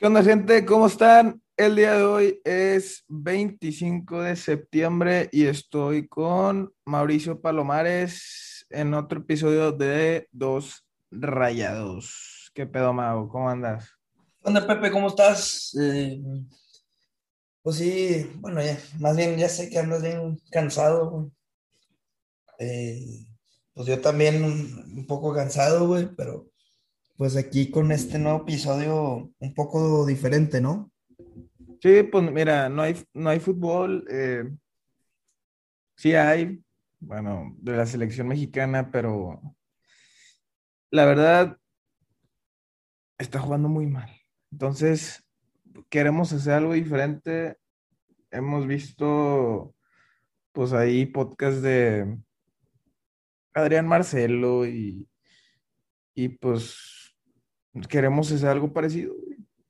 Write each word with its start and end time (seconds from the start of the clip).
¿Qué 0.00 0.06
onda, 0.06 0.22
gente? 0.22 0.64
¿Cómo 0.64 0.86
están? 0.86 1.42
El 1.58 1.76
día 1.76 1.92
de 1.94 2.04
hoy 2.04 2.40
es 2.42 3.04
25 3.08 4.22
de 4.22 4.34
septiembre 4.34 5.28
y 5.30 5.44
estoy 5.44 6.08
con 6.08 6.72
Mauricio 6.86 7.42
Palomares 7.42 8.64
en 8.70 8.94
otro 8.94 9.20
episodio 9.20 9.72
de 9.72 10.26
Dos 10.32 10.86
Rayados. 11.10 12.50
¿Qué 12.54 12.64
pedo, 12.66 12.94
Mau? 12.94 13.28
¿Cómo 13.28 13.50
andas? 13.50 13.90
¿Qué 14.42 14.48
onda, 14.48 14.66
Pepe? 14.66 14.90
¿Cómo 14.90 15.08
estás? 15.08 15.76
Eh, 15.78 16.18
pues 17.60 17.76
sí, 17.76 18.32
bueno, 18.36 18.62
ya, 18.62 18.78
más 19.00 19.14
bien 19.14 19.36
ya 19.36 19.50
sé 19.50 19.68
que 19.68 19.80
andas 19.80 20.00
bien 20.00 20.40
cansado. 20.50 21.30
Eh, 22.58 23.26
pues 23.74 23.86
yo 23.86 24.00
también 24.00 24.44
un, 24.44 24.94
un 24.96 25.06
poco 25.06 25.34
cansado, 25.34 25.86
güey, 25.88 26.08
pero 26.16 26.49
pues 27.20 27.36
aquí 27.36 27.70
con 27.70 27.92
este 27.92 28.18
nuevo 28.18 28.38
episodio 28.38 29.30
un 29.40 29.52
poco 29.52 30.06
diferente, 30.06 30.58
¿no? 30.58 30.90
Sí, 31.82 32.02
pues 32.04 32.32
mira, 32.32 32.70
no 32.70 32.80
hay, 32.80 32.96
no 33.12 33.28
hay 33.28 33.38
fútbol. 33.40 34.06
eh, 34.10 34.50
sí 35.98 36.14
hay, 36.14 36.64
bueno, 36.98 37.54
de 37.58 37.76
la 37.76 37.84
selección 37.84 38.26
mexicana, 38.26 38.90
pero 38.90 39.38
la 40.90 41.04
verdad 41.04 41.58
está 43.18 43.38
jugando 43.38 43.68
muy 43.68 43.86
mal. 43.86 44.10
Entonces, 44.50 45.22
queremos 45.90 46.32
hacer 46.32 46.54
algo 46.54 46.72
diferente. 46.72 47.58
Hemos 48.30 48.66
visto, 48.66 49.74
pues 50.52 50.72
ahí 50.72 51.04
podcast 51.04 51.58
de 51.58 52.16
Adrián 53.52 53.86
Marcelo 53.86 54.64
y, 54.66 55.06
y 56.14 56.30
pues 56.30 56.99
queremos 57.88 58.30
hacer 58.32 58.48
algo 58.48 58.72
parecido. 58.72 59.14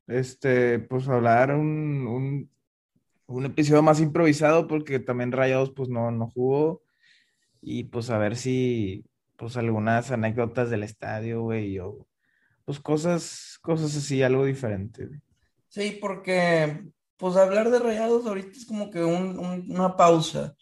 Este, 0.07 0.79
pues 0.81 1.09
hablar 1.09 1.55
un, 1.55 2.07
un, 2.07 2.51
un 3.27 3.47
episodio 3.47 3.83
más 3.83 4.01
improvisado 4.01 4.67
porque 4.67 4.99
también 4.99 5.31
Rayados 5.33 5.71
pues 5.71 5.89
no, 5.89 6.11
no 6.11 6.29
jugó 6.29 6.83
y 7.63 7.85
pues 7.85 8.11
a 8.11 8.19
ver 8.19 8.37
si 8.37 9.05
pues 9.37 9.57
algunas 9.57 10.11
anécdotas 10.11 10.69
del 10.71 10.83
estadio, 10.83 11.43
güey, 11.43 11.79
o 11.79 12.07
pues 12.65 12.81
cosas, 12.81 13.59
cosas 13.63 13.97
así, 13.97 14.23
algo 14.23 14.45
diferente. 14.45 15.09
Sí, 15.69 15.99
porque 16.01 16.85
pues 17.17 17.37
hablar 17.37 17.71
de 17.71 17.79
Rayados 17.79 18.27
ahorita 18.27 18.51
es 18.51 18.67
como 18.67 18.91
que 18.91 19.03
un- 19.05 19.39
un- 19.39 19.67
una 19.71 19.97
pausa. 19.97 20.55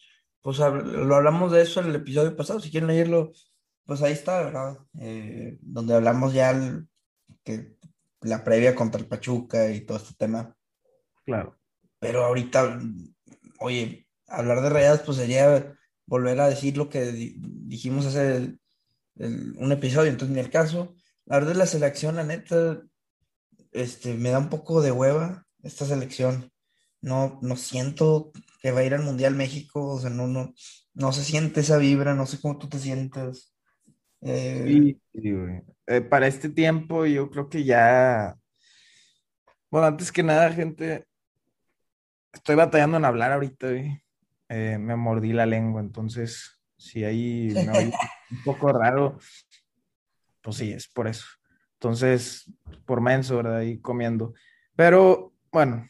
Pues 0.43 0.59
lo 0.59 1.15
hablamos 1.17 1.51
de 1.53 1.62
eso 1.62 1.81
en 1.81 1.87
el 1.89 1.97
episodio 1.97 2.37
pasado, 2.37 2.61
si 2.61 2.71
quieren 2.71 2.89
leerlo, 2.89 3.33
pues 3.84 4.03
ahí 4.03 4.12
está, 4.12 4.45
¿verdad? 4.45 4.79
Eh, 5.01 5.59
donde 5.61 5.95
hablamos 5.95 6.33
ya 6.33 6.51
que 7.49 7.77
la 8.21 8.45
previa 8.45 8.75
contra 8.75 9.01
el 9.01 9.07
Pachuca 9.07 9.71
y 9.71 9.81
todo 9.87 9.97
este 9.99 10.15
tema. 10.15 10.55
Claro. 11.25 11.57
Pero 11.99 12.25
ahorita, 12.25 12.79
oye, 13.61 14.07
hablar 14.27 14.61
de 14.61 14.69
Rayados 14.71 15.01
pues 15.01 15.17
sería 15.17 15.75
volver 16.07 16.39
a 16.41 16.49
decir 16.49 16.77
lo 16.77 16.89
que 16.89 17.13
di- 17.13 17.37
dijimos 17.41 18.07
hace 18.07 18.37
el- 18.37 18.61
el- 19.17 19.55
un 19.59 19.73
episodio, 19.73 20.11
entonces 20.11 20.35
ni 20.35 20.41
el 20.41 20.51
caso. 20.51 20.95
Hablar 21.27 21.49
de 21.49 21.55
la 21.55 21.67
selección, 21.67 22.17
la 22.17 22.25
neta, 22.25 22.83
este, 23.73 24.15
me 24.15 24.31
da 24.31 24.39
un 24.39 24.49
poco 24.51 24.81
de 24.83 24.93
hueva 24.93 25.47
esta 25.62 25.85
selección. 25.87 26.51
No, 27.01 27.39
no 27.43 27.57
siento 27.57 28.33
que 28.62 28.73
va 28.73 28.81
a 28.81 28.85
ir 28.85 28.95
al 28.95 29.05
Mundial 29.05 29.35
México, 29.35 29.87
o 29.95 30.01
sea, 30.01 30.11
no, 30.11 30.27
no, 30.27 30.53
no 30.95 31.12
se 31.12 31.23
siente 31.25 31.61
esa 31.61 31.79
vibra, 31.79 32.15
no 32.15 32.27
sé 32.27 32.41
cómo 32.41 32.59
tú 32.59 32.69
te 32.69 32.79
sientas. 32.79 33.55
Eh, 34.21 34.65
Sí, 34.67 35.01
sí, 35.15 35.33
güey. 35.33 35.62
Eh, 35.91 36.03
para 36.03 36.27
este 36.27 36.50
tiempo 36.50 37.06
yo 37.06 37.31
creo 37.31 37.48
que 37.48 37.64
ya, 37.64 38.36
bueno, 39.70 39.86
antes 39.86 40.12
que 40.12 40.22
nada, 40.22 40.53
gente, 40.53 41.06
estoy 42.31 42.56
batallando 42.56 42.98
en 42.98 43.06
hablar 43.06 43.32
ahorita. 43.32 43.69
Eh, 44.50 44.77
me 44.78 44.97
mordí 44.97 45.32
la 45.32 45.47
lengua, 45.47 45.81
entonces, 45.81 46.60
si 46.77 47.04
ahí 47.04 47.48
me 47.66 47.87
un 47.87 48.44
poco 48.44 48.71
raro, 48.71 49.19
pues 50.43 50.56
sí, 50.56 50.72
es 50.72 50.88
por 50.88 51.09
eso. 51.09 51.25
Entonces, 51.75 52.53
por 52.84 53.00
menso, 53.00 53.38
¿verdad? 53.38 53.56
Ahí 53.56 53.78
comiendo. 53.78 54.34
Pero, 54.77 55.32
bueno, 55.50 55.88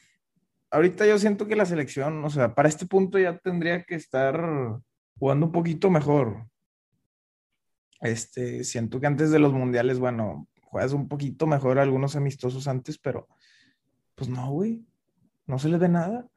ahorita 0.70 1.06
yo 1.06 1.18
siento 1.18 1.48
que 1.48 1.56
la 1.56 1.66
selección, 1.66 2.24
o 2.24 2.30
sea, 2.30 2.54
para 2.54 2.68
este 2.68 2.86
punto 2.86 3.18
ya 3.18 3.36
tendría 3.36 3.82
que 3.82 3.96
estar 3.96 4.80
jugando 5.18 5.46
un 5.46 5.52
poquito 5.52 5.90
mejor. 5.90 6.46
Este, 8.00 8.62
siento 8.64 9.00
que 9.00 9.06
antes 9.06 9.30
de 9.30 9.38
los 9.38 9.52
mundiales, 9.52 9.98
bueno, 9.98 10.46
juegas 10.62 10.92
un 10.92 11.08
poquito 11.08 11.46
mejor 11.46 11.78
algunos 11.78 12.14
amistosos 12.16 12.68
antes, 12.68 12.98
pero 12.98 13.26
pues 14.14 14.28
no, 14.30 14.50
güey, 14.52 14.84
no 15.46 15.58
se 15.58 15.68
les 15.68 15.80
ve 15.80 15.88
nada. 15.88 16.28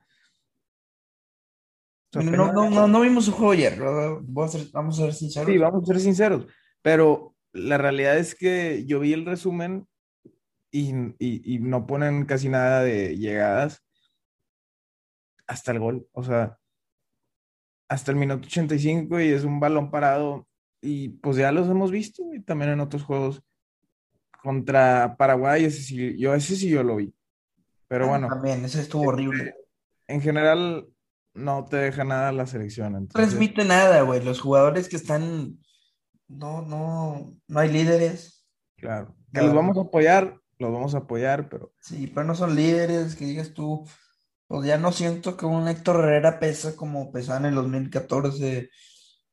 No, 2.14 2.22
no, 2.52 2.70
no, 2.70 2.88
no 2.88 3.02
vimos 3.02 3.26
su 3.26 3.32
juego 3.32 3.52
ayer. 3.54 3.80
Voy 4.24 4.46
a 4.46 4.48
ser- 4.50 4.68
vamos 4.74 5.00
a 5.00 5.04
ser 5.06 5.14
sinceros. 5.14 5.50
sí, 5.50 5.58
vamos 5.58 5.84
a 5.84 5.86
ser 5.86 6.00
sinceros, 6.02 6.48
pero 6.82 7.36
la 7.54 7.78
realidad 7.78 8.18
es 8.18 8.36
que 8.36 8.86
yo 8.86 9.00
vi 9.00 9.14
el 9.14 9.26
resumen 9.26 9.88
y, 10.72 10.94
y- 11.20 11.56
y 11.56 11.60
no 11.60 11.86
ponen 11.88 12.26
casi 12.26 12.50
nada 12.50 12.82
de 12.84 13.18
llegadas 13.18 13.82
hasta 15.48 15.72
el 15.72 15.80
gol, 15.80 16.08
o 16.14 16.24
sea, 16.24 16.58
hasta 17.90 18.12
el 18.12 18.18
minuto 18.18 18.46
85 18.48 19.20
y 19.20 19.30
es 19.30 19.44
un 19.44 19.60
balón 19.60 19.90
parado 19.92 20.48
y 20.82 21.10
pues 21.10 21.38
ya 21.38 21.52
los 21.52 21.70
hemos 21.70 21.92
visto 21.92 22.24
y 22.34 22.42
también 22.42 22.72
en 22.72 22.80
otros 22.80 23.04
juegos 23.04 23.42
contra 24.44 25.16
Paraguay, 25.18 25.66
ese 25.66 25.82
sí, 25.82 26.18
yo 26.18 26.34
ese 26.34 26.56
sí 26.56 26.70
yo 26.70 26.84
lo 26.84 26.96
vi. 26.98 27.14
Pero 27.88 28.06
Ah, 28.06 28.10
bueno, 28.10 28.28
También, 28.28 28.64
ese 28.66 28.82
estuvo 28.82 29.04
horrible. 29.04 29.54
en 30.08 30.22
general 30.22 30.88
no 31.34 31.66
te 31.66 31.78
deja 31.78 32.04
nada 32.04 32.32
la 32.32 32.46
selección. 32.48 32.94
No 32.94 33.08
transmite 33.08 33.64
nada, 33.64 34.02
güey. 34.02 34.24
Los 34.24 34.42
jugadores 34.42 34.90
que 34.90 34.96
están, 34.98 35.60
no, 36.28 36.62
no, 36.62 37.36
no 37.48 37.60
hay 37.60 37.70
líderes. 37.72 38.46
claro, 38.78 39.16
que 39.34 39.42
los 39.42 39.54
vamos 39.54 39.78
a 39.78 39.82
apoyar, 39.82 40.40
los 40.58 40.72
vamos 40.72 40.96
a 40.96 41.00
apoyar, 41.00 41.48
pero 41.50 41.74
Sí, 41.80 42.08
pero 42.08 42.26
no 42.26 42.36
son 42.36 42.56
líderes, 42.56 43.16
que 43.16 43.26
digas 43.26 43.54
tú, 43.54 43.88
pues 44.48 44.66
ya 44.68 44.78
no 44.78 44.92
siento 44.92 45.38
que 45.38 45.46
un 45.46 45.68
Héctor 45.68 45.98
Herrera 46.04 46.40
pesa 46.40 46.76
como 46.76 47.12
pesaba 47.12 47.40
en 47.40 47.46
el 47.46 47.56
2014, 47.56 48.70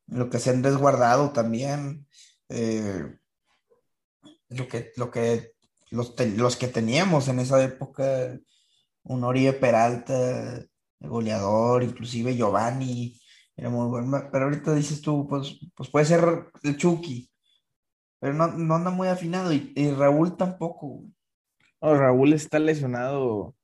lo 0.09 0.31
que 0.31 0.39
se 0.39 0.51
han 0.51 0.63
desguardado 0.63 1.33
también, 1.33 2.07
eh, 2.49 3.05
lo 4.49 4.69
que, 4.69 4.93
lo 4.97 5.11
que, 5.11 5.53
los, 5.91 6.15
te- 6.17 6.31
los 6.37 6.57
que 6.57 6.69
teníamos 6.69 7.29
en 7.29 7.39
esa 7.41 7.63
época, 7.63 8.39
un 9.05 9.25
Oribe 9.25 9.53
Peralta, 9.55 10.57
el 10.59 11.09
goleador, 11.09 11.83
inclusive 11.85 12.37
Giovanni, 12.37 13.21
era 13.57 13.71
muy 13.71 13.89
bueno, 13.89 14.29
pero 14.33 14.45
ahorita 14.47 14.75
dices 14.75 15.01
tú, 15.03 15.27
pues, 15.29 15.59
pues 15.75 15.89
puede 15.91 16.07
ser 16.07 16.25
el 16.63 16.77
Chucky, 16.77 17.31
pero 18.21 18.35
no, 18.35 18.49
no 18.49 18.77
anda 18.77 18.91
muy 18.91 19.09
afinado, 19.09 19.53
y, 19.53 19.73
y 19.77 19.91
Raúl 19.93 20.37
tampoco. 20.37 21.05
no, 21.83 21.95
Raúl 21.97 22.33
está 22.33 22.59
lesionado 22.59 23.55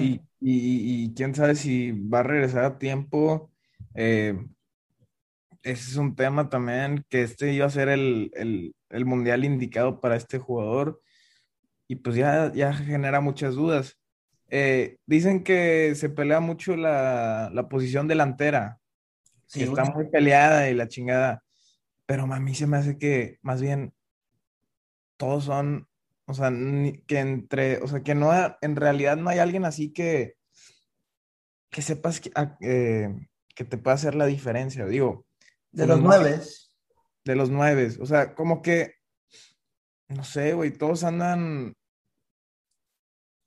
y, 0.00 0.20
y- 0.40 1.04
y 1.06 1.14
quién 1.14 1.34
sabe 1.34 1.54
si 1.56 1.92
va 1.92 2.20
a 2.20 2.22
regresar 2.22 2.64
a 2.64 2.78
tiempo. 2.78 3.50
Eh, 3.94 4.38
ese 5.64 5.90
es 5.92 5.96
un 5.96 6.14
tema 6.16 6.48
también, 6.50 7.04
que 7.08 7.22
este 7.22 7.52
iba 7.52 7.66
a 7.66 7.70
ser 7.70 7.88
el, 7.88 8.30
el- 8.34 8.74
el 8.90 9.04
mundial 9.06 9.44
indicado 9.44 10.00
para 10.00 10.16
este 10.16 10.38
jugador 10.38 11.00
y 11.88 11.96
pues 11.96 12.16
ya, 12.16 12.52
ya 12.54 12.72
genera 12.74 13.20
muchas 13.20 13.54
dudas. 13.56 13.98
Eh, 14.50 14.98
dicen 15.06 15.42
que 15.44 15.94
se 15.96 16.10
pelea 16.10 16.40
mucho 16.40 16.76
la, 16.76 17.50
la 17.52 17.68
posición 17.68 18.08
delantera, 18.08 18.78
que 19.58 19.64
está 19.64 19.84
muy 19.94 20.08
peleada 20.10 20.70
y 20.70 20.74
la 20.74 20.88
chingada, 20.88 21.42
pero 22.06 22.24
a 22.32 22.40
mí 22.40 22.54
se 22.54 22.66
me 22.66 22.76
hace 22.78 22.98
que 22.98 23.38
más 23.42 23.60
bien 23.62 23.94
todos 25.16 25.44
son, 25.44 25.88
o 26.26 26.34
sea, 26.34 26.50
que 27.06 27.18
entre, 27.20 27.78
o 27.78 27.88
sea, 27.88 28.02
que 28.02 28.14
no, 28.14 28.30
en 28.60 28.76
realidad 28.76 29.16
no 29.16 29.30
hay 29.30 29.38
alguien 29.38 29.64
así 29.64 29.92
que, 29.92 30.36
que 31.70 31.82
sepas 31.82 32.20
que, 32.20 32.30
a- 32.34 32.56
eh, 32.60 33.08
que 33.54 33.64
te 33.64 33.78
pueda 33.78 33.94
hacer 33.94 34.14
la 34.14 34.26
diferencia, 34.26 34.86
digo, 34.86 35.26
De 35.74 35.86
los 35.86 36.00
nueve. 36.00 36.40
de 37.24 37.34
los 37.36 37.50
nueve, 37.50 37.88
o 38.00 38.06
sea, 38.06 38.34
como 38.34 38.62
que, 38.62 38.94
no 40.08 40.22
sé, 40.24 40.54
güey, 40.54 40.70
todos 40.70 41.02
andan, 41.04 41.74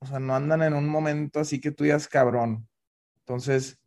o 0.00 0.06
sea, 0.06 0.18
no 0.18 0.34
andan 0.34 0.62
en 0.62 0.74
un 0.74 0.88
momento 0.88 1.40
así 1.40 1.60
que 1.60 1.70
tú 1.70 1.84
digas 1.84 2.08
cabrón, 2.08 2.68
entonces, 3.20 3.78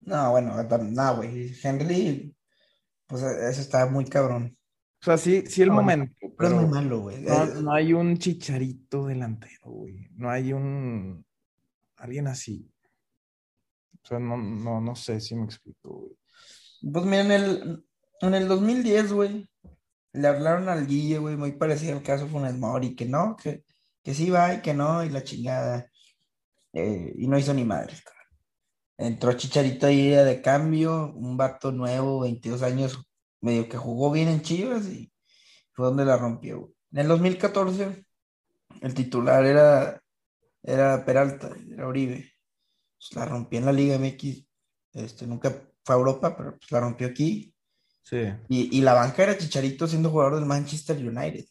No, 0.00 0.30
bueno, 0.32 0.52
tam- 0.68 0.90
no, 0.92 1.16
güey. 1.16 1.52
Henry, 1.62 2.36
pues 3.06 3.22
e- 3.22 3.48
eso 3.50 3.60
está 3.60 3.86
muy 3.86 4.04
cabrón. 4.04 4.56
o 5.00 5.04
sea, 5.04 5.16
sí, 5.18 5.44
sí 5.46 5.62
el 5.62 5.68
No, 5.68 5.74
momento, 5.76 6.14
Pero 6.36 6.48
es 6.50 6.54
muy 6.54 6.66
malo, 6.66 7.00
güey. 7.00 7.22
no, 7.22 7.46
no 7.46 7.72
hay 7.72 7.92
un 7.92 8.18
chicharito 8.18 9.06
delantero, 9.06 9.70
güey, 9.70 10.08
no 10.16 10.28
hay 10.30 10.52
un, 10.52 11.24
alguien 11.96 12.26
así, 12.26 12.70
o 14.02 14.06
sea, 14.06 14.18
no, 14.18 14.36
no, 14.36 14.80
no 14.80 14.94
sé 14.94 15.20
si 15.20 15.34
me 15.34 15.44
explico, 15.44 15.90
güey. 16.00 16.16
Pues 16.92 17.04
mira, 17.04 17.22
en 17.22 17.32
el, 17.32 17.84
en 18.20 18.34
el 18.34 18.48
2010, 18.48 19.12
güey, 19.12 19.48
le 20.12 20.28
hablaron 20.28 20.68
al 20.68 20.86
Guille, 20.86 21.18
güey, 21.18 21.36
muy 21.36 21.52
parecido 21.52 21.96
al 21.96 22.02
caso 22.02 22.28
Funes 22.28 22.56
Mori, 22.56 22.94
que 22.94 23.06
no, 23.06 23.36
que, 23.36 23.64
que 24.02 24.14
sí 24.14 24.30
va 24.30 24.54
y 24.54 24.62
que 24.62 24.72
no, 24.74 25.04
y 25.04 25.10
la 25.10 25.24
chingada. 25.24 25.90
Eh, 26.72 27.12
y 27.16 27.26
no 27.26 27.38
hizo 27.38 27.54
ni 27.54 27.66
cabrón. 27.66 27.96
Entró 28.98 29.32
Chicharito 29.32 29.86
ahí 29.86 30.10
de 30.10 30.42
cambio, 30.42 31.12
un 31.14 31.36
vato 31.36 31.72
nuevo, 31.72 32.20
22 32.20 32.62
años, 32.62 32.98
medio 33.40 33.68
que 33.68 33.76
jugó 33.76 34.10
bien 34.12 34.28
en 34.28 34.42
Chivas 34.42 34.86
y 34.86 35.12
fue 35.72 35.86
donde 35.86 36.04
la 36.04 36.16
rompió. 36.16 36.72
En 36.92 37.00
el 37.00 37.08
2014, 37.08 38.04
el 38.80 38.94
titular 38.94 39.44
era, 39.44 40.00
era 40.62 41.04
Peralta, 41.04 41.50
era 41.70 41.88
Oribe. 41.88 42.32
Pues 42.98 43.14
la 43.16 43.26
rompió 43.26 43.58
en 43.58 43.66
la 43.66 43.72
Liga 43.72 43.98
MX. 43.98 44.46
Este, 44.94 45.26
nunca 45.26 45.52
fue 45.86 45.94
a 45.94 45.98
Europa, 45.98 46.36
pero 46.36 46.58
pues 46.58 46.70
la 46.72 46.80
rompió 46.80 47.06
aquí. 47.06 47.54
Sí. 48.02 48.22
Y, 48.48 48.76
y 48.76 48.80
la 48.82 48.92
banca 48.94 49.22
era 49.22 49.38
Chicharito 49.38 49.86
siendo 49.86 50.10
jugador 50.10 50.34
del 50.34 50.44
Manchester 50.46 50.96
United. 50.96 51.44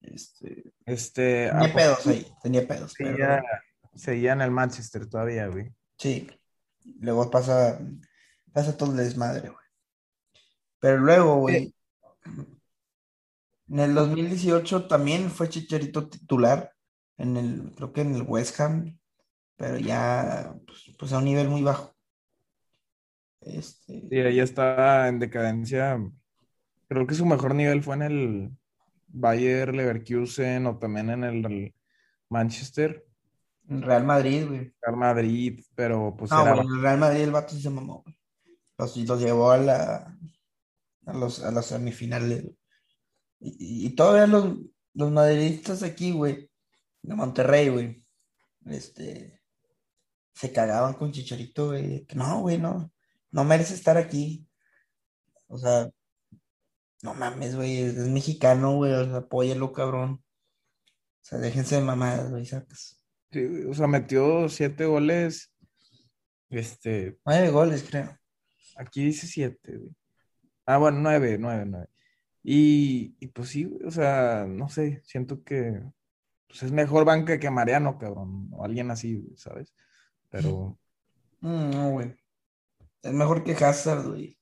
Este, 0.00 0.72
Este, 0.86 1.48
¿a 1.50 1.58
tenía 1.60 1.74
pedos 1.74 2.06
ahí, 2.06 2.26
tenía 2.42 2.66
pedos. 2.66 2.94
pero- 2.96 3.10
seguía, 3.10 3.42
seguía 3.94 4.32
en 4.32 4.40
el 4.42 4.50
Manchester 4.50 5.06
todavía, 5.08 5.46
güey? 5.48 5.72
Sí. 5.98 6.28
Luego 7.00 7.30
pasa, 7.30 7.78
pasa 8.52 8.76
todo 8.76 8.90
el 8.92 8.96
desmadre, 8.96 9.48
güey. 9.48 9.64
Pero 10.80 10.98
luego, 10.98 11.36
güey, 11.36 11.72
en 13.68 13.78
el 13.78 13.94
2018 13.94 14.86
también 14.88 15.30
fue 15.30 15.48
Chicharito 15.48 16.08
titular 16.08 16.72
en 17.18 17.36
el, 17.36 17.72
creo 17.76 17.92
que 17.92 18.00
en 18.00 18.14
el 18.16 18.22
West 18.22 18.58
Ham, 18.60 18.98
pero 19.56 19.78
ya, 19.78 20.52
pues, 20.66 20.90
pues 20.98 21.12
a 21.12 21.18
un 21.18 21.24
nivel 21.24 21.48
muy 21.48 21.62
bajo. 21.62 21.91
Este, 23.44 24.00
Sí, 24.00 24.08
ella 24.10 24.44
estaba 24.44 25.08
en 25.08 25.18
decadencia. 25.18 25.98
Creo 26.88 27.06
que 27.06 27.14
su 27.14 27.26
mejor 27.26 27.54
nivel 27.54 27.82
fue 27.82 27.96
en 27.96 28.02
el 28.02 28.50
Bayer 29.08 29.74
Leverkusen 29.74 30.66
o 30.66 30.78
también 30.78 31.10
en 31.10 31.24
el 31.24 31.74
Manchester, 32.28 33.06
en 33.68 33.82
Real 33.82 34.04
Madrid, 34.04 34.46
güey. 34.48 34.72
Real 34.80 34.96
Madrid, 34.96 35.60
pero 35.74 36.14
pues 36.16 36.30
No, 36.30 36.42
era 36.42 36.52
en 36.54 36.58
el 36.68 36.82
Real 36.82 36.98
Madrid 36.98 37.20
el 37.22 37.30
vato 37.30 37.54
se 37.54 37.70
mamó, 37.70 38.02
güey. 38.02 38.16
Los, 38.78 38.96
los 38.96 39.20
llevó 39.20 39.50
a 39.50 39.58
la, 39.58 40.18
a 41.06 41.12
los, 41.12 41.42
a 41.44 41.50
las 41.50 41.66
semifinales. 41.66 42.42
güey. 42.42 42.56
Y, 43.40 43.86
y 43.86 43.90
todavía 43.94 44.26
los, 44.26 44.56
los 44.94 45.10
madridistas 45.10 45.82
aquí, 45.82 46.12
güey, 46.12 46.50
de 47.02 47.14
Monterrey, 47.14 47.68
güey, 47.68 48.04
este, 48.66 49.40
se 50.34 50.52
cagaban 50.52 50.94
con 50.94 51.12
Chicharito, 51.12 51.68
güey, 51.68 52.06
no, 52.14 52.40
güey, 52.40 52.58
no, 52.58 52.91
no 53.32 53.44
merece 53.44 53.74
estar 53.74 53.96
aquí. 53.96 54.46
O 55.48 55.58
sea, 55.58 55.90
no 57.02 57.14
mames, 57.14 57.56
güey, 57.56 57.78
es, 57.80 57.96
es 57.96 58.08
mexicano, 58.08 58.76
güey, 58.76 58.92
o 58.92 59.04
sea, 59.04 59.16
apóyalo, 59.16 59.72
cabrón. 59.72 60.22
O 60.22 61.24
sea, 61.24 61.38
déjense 61.38 61.76
de 61.76 61.82
mamadas, 61.82 62.30
güey, 62.30 62.46
sacas. 62.46 63.02
Sí, 63.32 63.44
o 63.68 63.74
sea, 63.74 63.86
metió 63.86 64.48
siete 64.48 64.84
goles. 64.84 65.52
Este, 66.50 67.18
Nueve 67.24 67.50
goles, 67.50 67.84
creo. 67.88 68.16
aquí 68.76 69.04
dice 69.06 69.26
siete, 69.26 69.78
güey. 69.78 69.94
Ah, 70.66 70.78
bueno, 70.78 70.98
nueve, 71.00 71.38
nueve, 71.38 71.64
nueve. 71.66 71.88
Y, 72.42 73.16
y 73.20 73.28
pues 73.28 73.48
sí, 73.50 73.70
o 73.84 73.90
sea, 73.90 74.46
no 74.48 74.68
sé, 74.68 75.00
siento 75.04 75.42
que 75.44 75.82
pues 76.48 76.64
es 76.64 76.72
mejor 76.72 77.04
banca 77.04 77.38
que 77.38 77.50
Mariano, 77.50 77.98
cabrón, 77.98 78.48
o 78.52 78.64
alguien 78.64 78.90
así, 78.90 79.24
¿sabes? 79.36 79.72
Pero 80.28 80.78
Mm, 81.42 81.70
no, 81.70 81.90
güey. 81.90 82.14
Es 83.02 83.12
mejor 83.12 83.42
que 83.44 83.52
Hazard, 83.52 84.06
güey. 84.08 84.38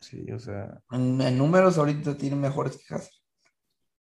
sí, 0.00 0.30
o 0.32 0.38
sea, 0.38 0.80
En, 0.90 1.20
en 1.20 1.38
números 1.38 1.78
ahorita 1.78 2.16
tiene 2.16 2.36
mejores 2.36 2.76
que 2.76 2.94
Hazard. 2.94 3.10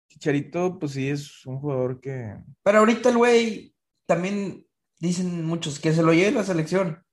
Chicharito, 0.10 0.78
pues 0.80 0.92
sí, 0.94 1.10
es 1.10 1.46
un 1.46 1.60
jugador 1.60 2.00
que, 2.00 2.36
Pero 2.64 2.80
ahorita 2.80 3.10
el 3.10 3.18
güey 3.18 3.76
también 4.06 4.66
dicen 5.00 5.46
muchos 5.46 5.80
que 5.80 5.94
se 5.94 6.04
lo 6.04 6.14
lleve 6.14 6.32
la 6.32 6.44
selección. 6.44 7.04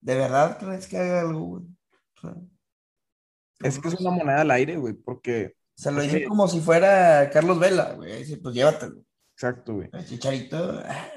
¿De 0.00 0.14
verdad 0.16 0.58
crees 0.58 0.86
que 0.86 0.98
haga 0.98 1.20
algo, 1.20 1.40
güey? 1.44 1.64
O 1.64 2.20
sea, 2.20 2.34
es 3.62 3.78
que 3.78 3.88
es 3.88 3.94
una 4.00 4.10
moneda 4.10 4.40
al 4.42 4.50
aire, 4.52 4.76
güey, 4.76 4.94
porque, 4.94 5.54
se 5.76 5.90
lo 5.92 6.00
dicen 6.02 6.28
como 6.28 6.46
si 6.48 6.60
fuera 6.60 7.30
Carlos 7.30 7.58
Vela, 7.60 7.92
güey. 7.94 8.18
Dice, 8.18 8.36
pues 8.38 8.54
llévatelo. 8.54 9.02
exacto, 9.32 9.74
güey. 9.74 9.88
El 9.92 10.04
Chicharito. 10.06 10.82
ah, 10.84 11.08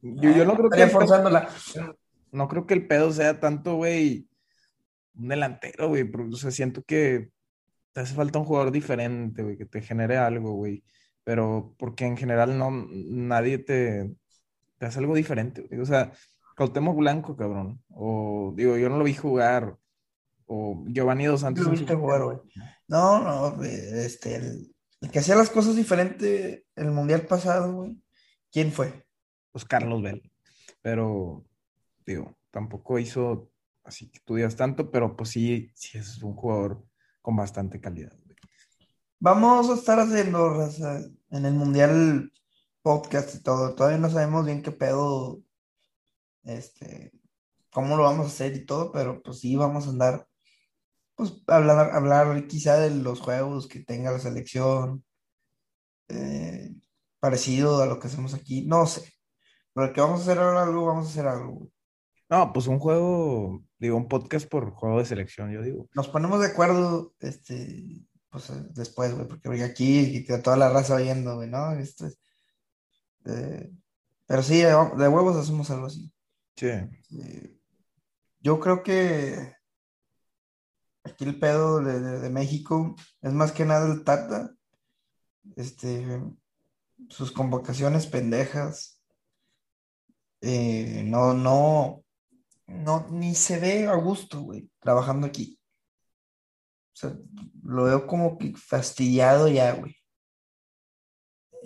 Yo, 0.00 0.30
yo 0.32 0.44
no 0.46 0.54
creo 0.56 0.70
que 0.70 0.78
pedo- 0.78 0.90
forzándola. 0.90 1.48
no 2.32 2.48
creo 2.48 2.66
que 2.66 2.74
el 2.74 2.86
pedo 2.86 3.12
sea 3.12 3.38
tanto, 3.40 3.74
güey, 3.76 4.26
un 5.20 5.28
delantero, 5.28 5.88
güey, 5.88 6.10
o 6.32 6.36
sea, 6.36 6.50
siento 6.50 6.82
que 6.82 7.30
te 7.92 8.00
hace 8.00 8.14
falta 8.14 8.38
un 8.38 8.44
jugador 8.44 8.72
diferente, 8.72 9.42
güey, 9.42 9.56
que 9.56 9.66
te 9.66 9.82
genere 9.82 10.16
algo, 10.16 10.52
güey, 10.52 10.84
pero 11.24 11.74
porque 11.78 12.06
en 12.06 12.16
general 12.16 12.56
no, 12.58 12.70
nadie 12.70 13.58
te, 13.58 14.14
te 14.78 14.86
hace 14.86 14.98
algo 14.98 15.14
diferente, 15.14 15.62
güey, 15.62 15.80
o 15.80 15.86
sea, 15.86 16.12
Cuauhtémoc 16.56 16.96
Blanco, 16.96 17.36
cabrón, 17.36 17.82
o, 17.88 18.52
digo, 18.56 18.76
yo 18.76 18.88
no 18.88 18.98
lo 18.98 19.04
vi 19.04 19.14
jugar, 19.14 19.76
o 20.46 20.84
Giovanni 20.88 21.26
Dos 21.26 21.42
Santos. 21.42 21.64
Lo 21.64 21.70
viste 21.70 21.94
jugar, 21.94 22.24
güey. 22.24 22.38
No, 22.88 23.22
no, 23.22 23.62
este, 23.62 24.34
el, 24.34 24.74
el 25.00 25.10
que 25.10 25.20
hacía 25.20 25.36
las 25.36 25.48
cosas 25.48 25.76
diferente 25.76 26.66
el 26.74 26.90
mundial 26.90 27.22
pasado, 27.22 27.72
güey. 27.72 28.02
¿Quién 28.50 28.72
fue? 28.72 29.06
Pues 29.52 29.64
Carlos 29.64 30.02
Vela, 30.02 30.22
pero, 30.82 31.44
digo, 32.04 32.36
tampoco 32.50 32.98
hizo 32.98 33.49
así 33.90 34.08
que 34.08 34.20
tú 34.20 34.36
digas 34.36 34.56
tanto, 34.56 34.90
pero 34.90 35.16
pues 35.16 35.30
sí, 35.30 35.70
sí 35.74 35.98
es 35.98 36.22
un 36.22 36.34
jugador 36.34 36.82
con 37.20 37.36
bastante 37.36 37.80
calidad. 37.80 38.12
Vamos 39.18 39.68
a 39.68 39.74
estar 39.74 40.00
haciendo, 40.00 40.66
en 41.30 41.44
el 41.44 41.54
mundial 41.54 42.32
podcast 42.82 43.34
y 43.34 43.42
todo. 43.42 43.74
Todavía 43.74 43.98
no 43.98 44.08
sabemos 44.08 44.46
bien 44.46 44.62
qué 44.62 44.72
pedo, 44.72 45.42
este, 46.44 47.12
cómo 47.70 47.96
lo 47.96 48.04
vamos 48.04 48.26
a 48.26 48.28
hacer 48.30 48.56
y 48.56 48.64
todo, 48.64 48.92
pero 48.92 49.22
pues 49.22 49.40
sí 49.40 49.56
vamos 49.56 49.86
a 49.86 49.90
andar, 49.90 50.26
pues 51.16 51.34
hablar, 51.48 51.90
hablar 51.94 52.46
quizá 52.46 52.78
de 52.78 52.90
los 52.90 53.20
juegos 53.20 53.68
que 53.68 53.80
tenga 53.80 54.12
la 54.12 54.20
selección, 54.20 55.04
eh, 56.08 56.74
parecido 57.20 57.82
a 57.82 57.86
lo 57.86 57.98
que 58.00 58.08
hacemos 58.08 58.34
aquí, 58.34 58.62
no 58.66 58.86
sé. 58.86 59.12
Pero 59.74 59.92
que 59.92 60.00
vamos 60.00 60.20
a 60.20 60.22
hacer 60.22 60.38
ahora 60.38 60.62
algo, 60.62 60.86
vamos 60.86 61.06
a 61.06 61.10
hacer 61.10 61.26
algo. 61.26 61.68
No, 62.30 62.52
pues 62.52 62.68
un 62.68 62.78
juego, 62.78 63.62
digo, 63.78 63.96
un 63.96 64.08
podcast 64.08 64.48
por 64.48 64.70
juego 64.70 64.98
de 65.00 65.04
selección, 65.04 65.50
yo 65.50 65.62
digo. 65.62 65.88
Nos 65.94 66.08
ponemos 66.08 66.40
de 66.40 66.46
acuerdo, 66.46 67.12
este, 67.18 68.06
pues 68.30 68.50
eh, 68.50 68.66
después, 68.70 69.12
güey, 69.14 69.26
porque 69.26 69.64
aquí 69.64 69.98
y 70.16 70.24
toda 70.40 70.56
la 70.56 70.70
raza 70.70 70.94
oyendo, 70.94 71.34
güey, 71.36 71.50
¿no? 71.50 71.72
Esto 71.72 72.06
es, 72.06 72.20
eh, 73.26 73.70
pero 74.26 74.42
sí, 74.44 74.58
de, 74.58 74.70
de 74.70 75.08
huevos 75.08 75.36
hacemos 75.36 75.68
algo 75.70 75.86
así. 75.86 76.12
Sí. 76.56 76.68
Eh, 76.68 77.56
yo 78.40 78.60
creo 78.60 78.84
que 78.84 79.54
aquí 81.02 81.24
el 81.24 81.38
pedo 81.38 81.80
de, 81.80 81.98
de- 82.00 82.20
de 82.20 82.30
México 82.30 82.94
es 83.22 83.32
más 83.32 83.50
que 83.50 83.64
nada 83.64 83.92
el 83.92 84.04
Tata, 84.04 84.54
este, 85.56 86.22
sus 87.08 87.32
convocaciones 87.32 88.06
pendejas, 88.06 89.02
eh, 90.42 91.02
no, 91.06 91.34
no, 91.34 92.04
no, 92.70 93.06
ni 93.10 93.34
se 93.34 93.58
ve 93.58 93.86
a 93.86 93.94
gusto, 93.94 94.40
güey, 94.42 94.70
trabajando 94.78 95.26
aquí. 95.26 95.58
O 96.94 96.96
sea, 96.96 97.16
lo 97.62 97.84
veo 97.84 98.06
como 98.06 98.38
que 98.38 98.52
fastidiado 98.56 99.48
ya, 99.48 99.74
güey. 99.74 99.96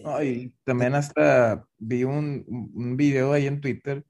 No, 0.03 0.23
y 0.23 0.55
también 0.65 0.95
hasta 0.95 1.65
vi 1.79 2.05
un, 2.05 2.45
un 2.75 2.97
video 2.97 3.33
ahí 3.33 3.47
en 3.47 3.61
Twitter 3.61 4.05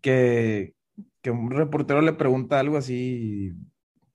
que, 0.00 0.74
que 1.22 1.30
un 1.30 1.50
reportero 1.50 2.00
le 2.00 2.12
pregunta 2.12 2.60
algo 2.60 2.76
así 2.76 3.52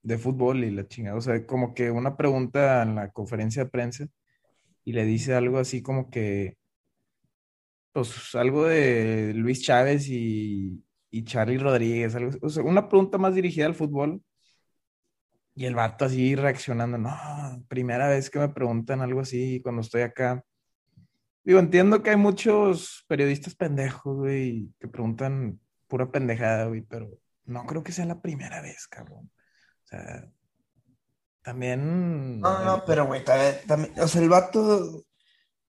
de 0.02 0.18
fútbol 0.18 0.64
y 0.64 0.72
la 0.72 0.88
chingada, 0.88 1.18
o 1.18 1.22
sea, 1.22 1.46
como 1.46 1.74
que 1.74 1.92
una 1.92 2.18
pregunta 2.18 2.84
en 2.84 2.96
la 2.96 3.12
conferencia 3.12 3.64
de 3.64 3.70
prensa 3.70 4.08
y 4.86 4.94
le 4.94 5.06
dice 5.06 5.34
algo 5.34 5.60
así 5.60 5.82
como 5.82 6.10
que, 6.10 6.58
pues 7.94 8.36
algo 8.36 8.66
de 8.66 9.34
Luis 9.34 9.62
Chávez 9.62 10.10
y, 10.10 10.84
y 11.14 11.24
Charly 11.26 11.60
Rodríguez, 11.60 12.16
algo, 12.16 12.32
o 12.42 12.50
sea, 12.50 12.64
una 12.64 12.90
pregunta 12.90 13.20
más 13.20 13.36
dirigida 13.36 13.68
al 13.68 13.76
fútbol 13.76 14.24
y 15.54 15.66
el 15.66 15.76
vato 15.76 16.06
así 16.06 16.36
reaccionando, 16.36 16.98
no, 16.98 17.16
primera 17.68 18.08
vez 18.08 18.32
que 18.32 18.40
me 18.40 18.50
preguntan 18.50 19.02
algo 19.02 19.20
así 19.20 19.62
cuando 19.62 19.82
estoy 19.84 20.02
acá. 20.02 20.44
Digo, 21.44 21.60
entiendo 21.60 22.02
que 22.02 22.10
hay 22.10 22.16
muchos 22.16 23.06
periodistas 23.08 23.54
pendejos, 23.54 24.18
güey, 24.18 24.74
que 24.80 24.88
preguntan 24.88 25.60
pura 25.88 26.10
pendejada, 26.10 26.66
güey, 26.66 26.82
pero 26.82 27.08
no 27.46 27.64
creo 27.68 27.84
que 27.84 27.92
sea 27.92 28.06
la 28.08 28.20
primera 28.20 28.60
vez, 28.64 28.88
cabrón. 28.88 29.30
O 29.84 29.88
sea, 29.88 30.28
también... 31.44 32.40
No, 32.40 32.66
no, 32.66 32.84
pero 32.88 33.06
güey, 33.06 33.24
también, 33.24 33.56
también- 33.68 34.00
o 34.00 34.08
sea, 34.08 34.20
el 34.20 34.30
vato 34.30 35.06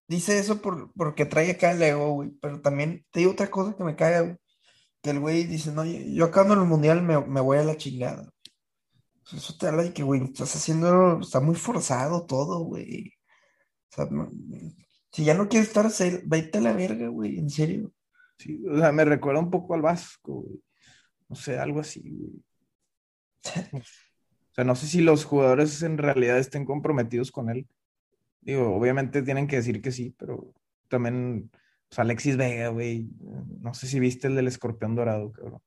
dice 0.07 0.39
eso 0.39 0.59
por, 0.59 0.91
porque 0.93 1.25
trae 1.25 1.51
acá 1.51 1.69
el 1.73 1.83
ego, 1.83 2.13
güey, 2.13 2.31
pero 2.41 2.61
también 2.61 3.05
te 3.11 3.19
digo 3.19 3.33
otra 3.33 3.51
cosa 3.51 3.77
que 3.77 3.83
me 3.83 3.95
caga, 3.95 4.21
güey, 4.21 4.37
que 5.05 5.11
el 5.11 5.19
güey 5.19 5.43
dice, 5.43 5.71
no, 5.71 5.85
yo, 5.85 6.25
acá 6.25 6.41
en 6.43 6.53
el 6.53 6.59
mundial 6.61 7.03
me, 7.03 7.21
me 7.27 7.39
voy 7.41 7.59
a 7.59 7.63
la 7.63 7.77
chingada. 7.77 8.27
Sea, 9.23 9.37
Eso 9.39 9.55
te 9.59 9.67
habla 9.67 9.83
de 9.83 9.93
que, 9.93 10.01
güey, 10.01 10.23
estás 10.23 10.55
haciendo, 10.55 11.19
está 11.21 11.39
muy 11.39 11.53
forzado 11.55 12.25
todo, 12.25 12.61
güey. 12.63 13.13
O 13.91 13.95
sea, 13.95 14.05
no- 14.11 14.31
Si 15.11 15.23
ya 15.23 15.35
no 15.35 15.47
quieres 15.47 15.69
estar, 15.69 15.87
vete 16.25 16.57
a 16.57 16.61
la 16.61 16.73
verga, 16.73 17.07
güey, 17.09 17.37
en 17.37 17.49
serio. 17.51 17.93
Sí, 18.39 18.63
o 18.67 18.77
sea, 18.79 18.91
me 18.91 19.05
recuerda 19.05 19.41
un 19.41 19.51
poco 19.51 19.75
al 19.75 19.83
Vasco, 19.83 20.41
güey. 20.41 20.59
No 21.29 21.35
sé, 21.35 21.59
algo 21.59 21.81
así, 21.81 22.01
güey. 22.01 22.43
O 24.51 24.55
sea, 24.55 24.63
no 24.63 24.75
sé 24.75 24.87
si 24.87 25.01
los 25.01 25.25
jugadores 25.25 25.83
en 25.83 25.97
realidad 25.97 26.39
estén 26.39 26.65
comprometidos 26.65 27.29
con 27.31 27.49
él. 27.49 27.67
Digo, 28.39 28.75
obviamente 28.75 29.21
tienen 29.21 29.47
que 29.47 29.57
decir 29.57 29.81
que 29.81 29.91
sí, 29.91 30.15
pero 30.17 30.53
también, 30.87 31.51
pues 31.89 31.99
Alexis 31.99 32.37
Vega, 32.37 32.69
güey. 32.69 33.09
No 33.61 33.73
sé 33.73 33.87
si 33.87 33.99
viste 33.99 34.27
el 34.27 34.35
del 34.35 34.47
escorpión 34.47 34.95
dorado, 34.95 35.31
cabrón. 35.31 35.61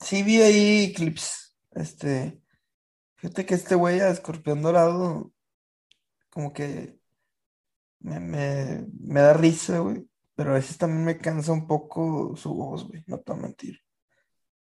Sí, 0.00 0.22
vi 0.22 0.40
ahí 0.40 0.92
clips. 0.94 1.56
Este. 1.72 2.40
Fíjate 3.16 3.44
que 3.44 3.54
este 3.54 3.74
güey 3.74 4.00
a 4.00 4.08
escorpión 4.08 4.62
dorado, 4.62 5.32
como 6.30 6.52
que 6.52 6.98
me, 8.00 8.86
da 9.20 9.34
risa, 9.34 9.78
güey. 9.80 10.06
Pero 10.34 10.52
a 10.52 10.54
veces 10.54 10.78
también 10.78 11.04
me 11.04 11.18
cansa 11.18 11.52
un 11.52 11.66
poco 11.66 12.34
su 12.36 12.54
voz, 12.54 12.88
güey. 12.88 13.02
No 13.06 13.18
te 13.20 13.32
voy 13.32 13.40
a 13.40 13.42
mentir. 13.44 13.78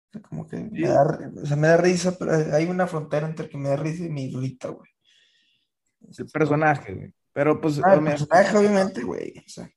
O 0.08 0.12
sea, 0.12 0.22
como 0.22 0.46
que 0.46 0.56
me 0.56 0.88
da, 0.88 1.02
o 1.40 1.46
sea, 1.46 1.56
me 1.56 1.68
da 1.68 1.76
risa, 1.76 2.16
pero 2.18 2.32
hay 2.32 2.66
una 2.66 2.86
frontera 2.86 3.28
entre 3.28 3.48
que 3.48 3.58
me 3.58 3.68
da 3.68 3.76
risa 3.76 4.04
y 4.04 4.10
me 4.10 4.22
irrita, 4.22 4.68
güey. 4.68 4.90
El 6.16 6.26
personaje, 6.26 6.94
güey. 6.94 7.14
Pero 7.38 7.60
pues. 7.60 7.80
Ah, 7.84 8.00
personaje, 8.02 8.56
obviamente, 8.56 9.04
güey. 9.04 9.32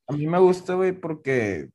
a 0.07 0.13
mí 0.13 0.25
me 0.25 0.39
gusta, 0.39 0.73
güey, 0.73 0.93
porque 0.93 1.69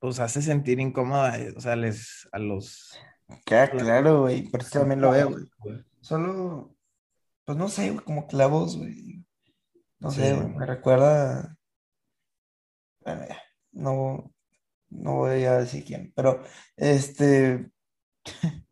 pues 0.00 0.18
hace 0.18 0.42
sentir 0.42 0.80
incómoda, 0.80 1.38
eh, 1.38 1.54
o 1.56 1.60
sea, 1.60 1.76
les, 1.76 2.28
a 2.32 2.40
los... 2.40 2.98
claro, 3.44 4.22
güey, 4.22 4.48
por 4.48 4.62
eso 4.62 4.80
también 4.80 5.00
lo 5.00 5.12
veo, 5.12 5.30
güey. 5.30 5.84
Solo, 6.00 6.74
pues 7.44 7.56
no 7.56 7.68
sé, 7.68 7.92
güey, 7.92 8.04
como 8.04 8.26
clavos, 8.26 8.78
güey. 8.78 9.24
No 10.00 10.10
sé, 10.10 10.34
güey, 10.34 10.48
me 10.48 10.66
recuerda... 10.66 11.56
Bueno, 13.02 13.26
ya, 13.28 13.40
no, 13.70 14.34
no 14.88 15.14
voy 15.18 15.44
a 15.44 15.58
decir 15.58 15.84
quién, 15.84 16.12
pero, 16.16 16.42
este... 16.76 17.70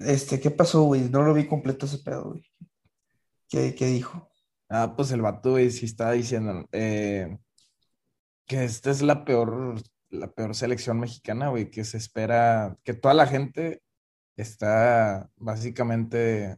Este, 0.00 0.40
¿qué 0.40 0.50
pasó, 0.50 0.82
güey? 0.82 1.10
No 1.10 1.22
lo 1.22 1.32
vi 1.32 1.46
completo 1.46 1.86
ese 1.86 1.98
pedo, 1.98 2.30
güey. 2.30 2.44
¿Qué, 3.48 3.74
qué 3.76 3.86
dijo? 3.86 4.30
Ah, 4.68 4.94
pues 4.96 5.10
el 5.12 5.22
vato, 5.22 5.52
güey, 5.52 5.70
sí 5.70 5.86
estaba 5.86 6.12
diciendo 6.12 6.68
eh, 6.72 7.38
que 8.46 8.64
esta 8.64 8.90
es 8.90 9.02
la 9.02 9.24
peor 9.24 9.76
la 10.10 10.32
peor 10.32 10.54
selección 10.54 11.00
mexicana, 11.00 11.48
güey, 11.48 11.70
que 11.70 11.84
se 11.84 11.96
espera, 11.98 12.76
que 12.84 12.94
toda 12.94 13.14
la 13.14 13.26
gente 13.26 13.82
está 14.36 15.30
básicamente 15.36 16.56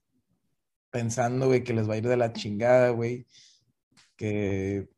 pensando, 0.91 1.47
güey, 1.49 1.65
que 1.65 1.75
les 1.75 1.89
va 1.89 1.95
a 1.95 1.99
ir 1.99 2.09
de 2.09 2.17
la 2.17 2.33
chingada, 2.33 2.91
güey, 2.91 3.27
que, 4.17 4.89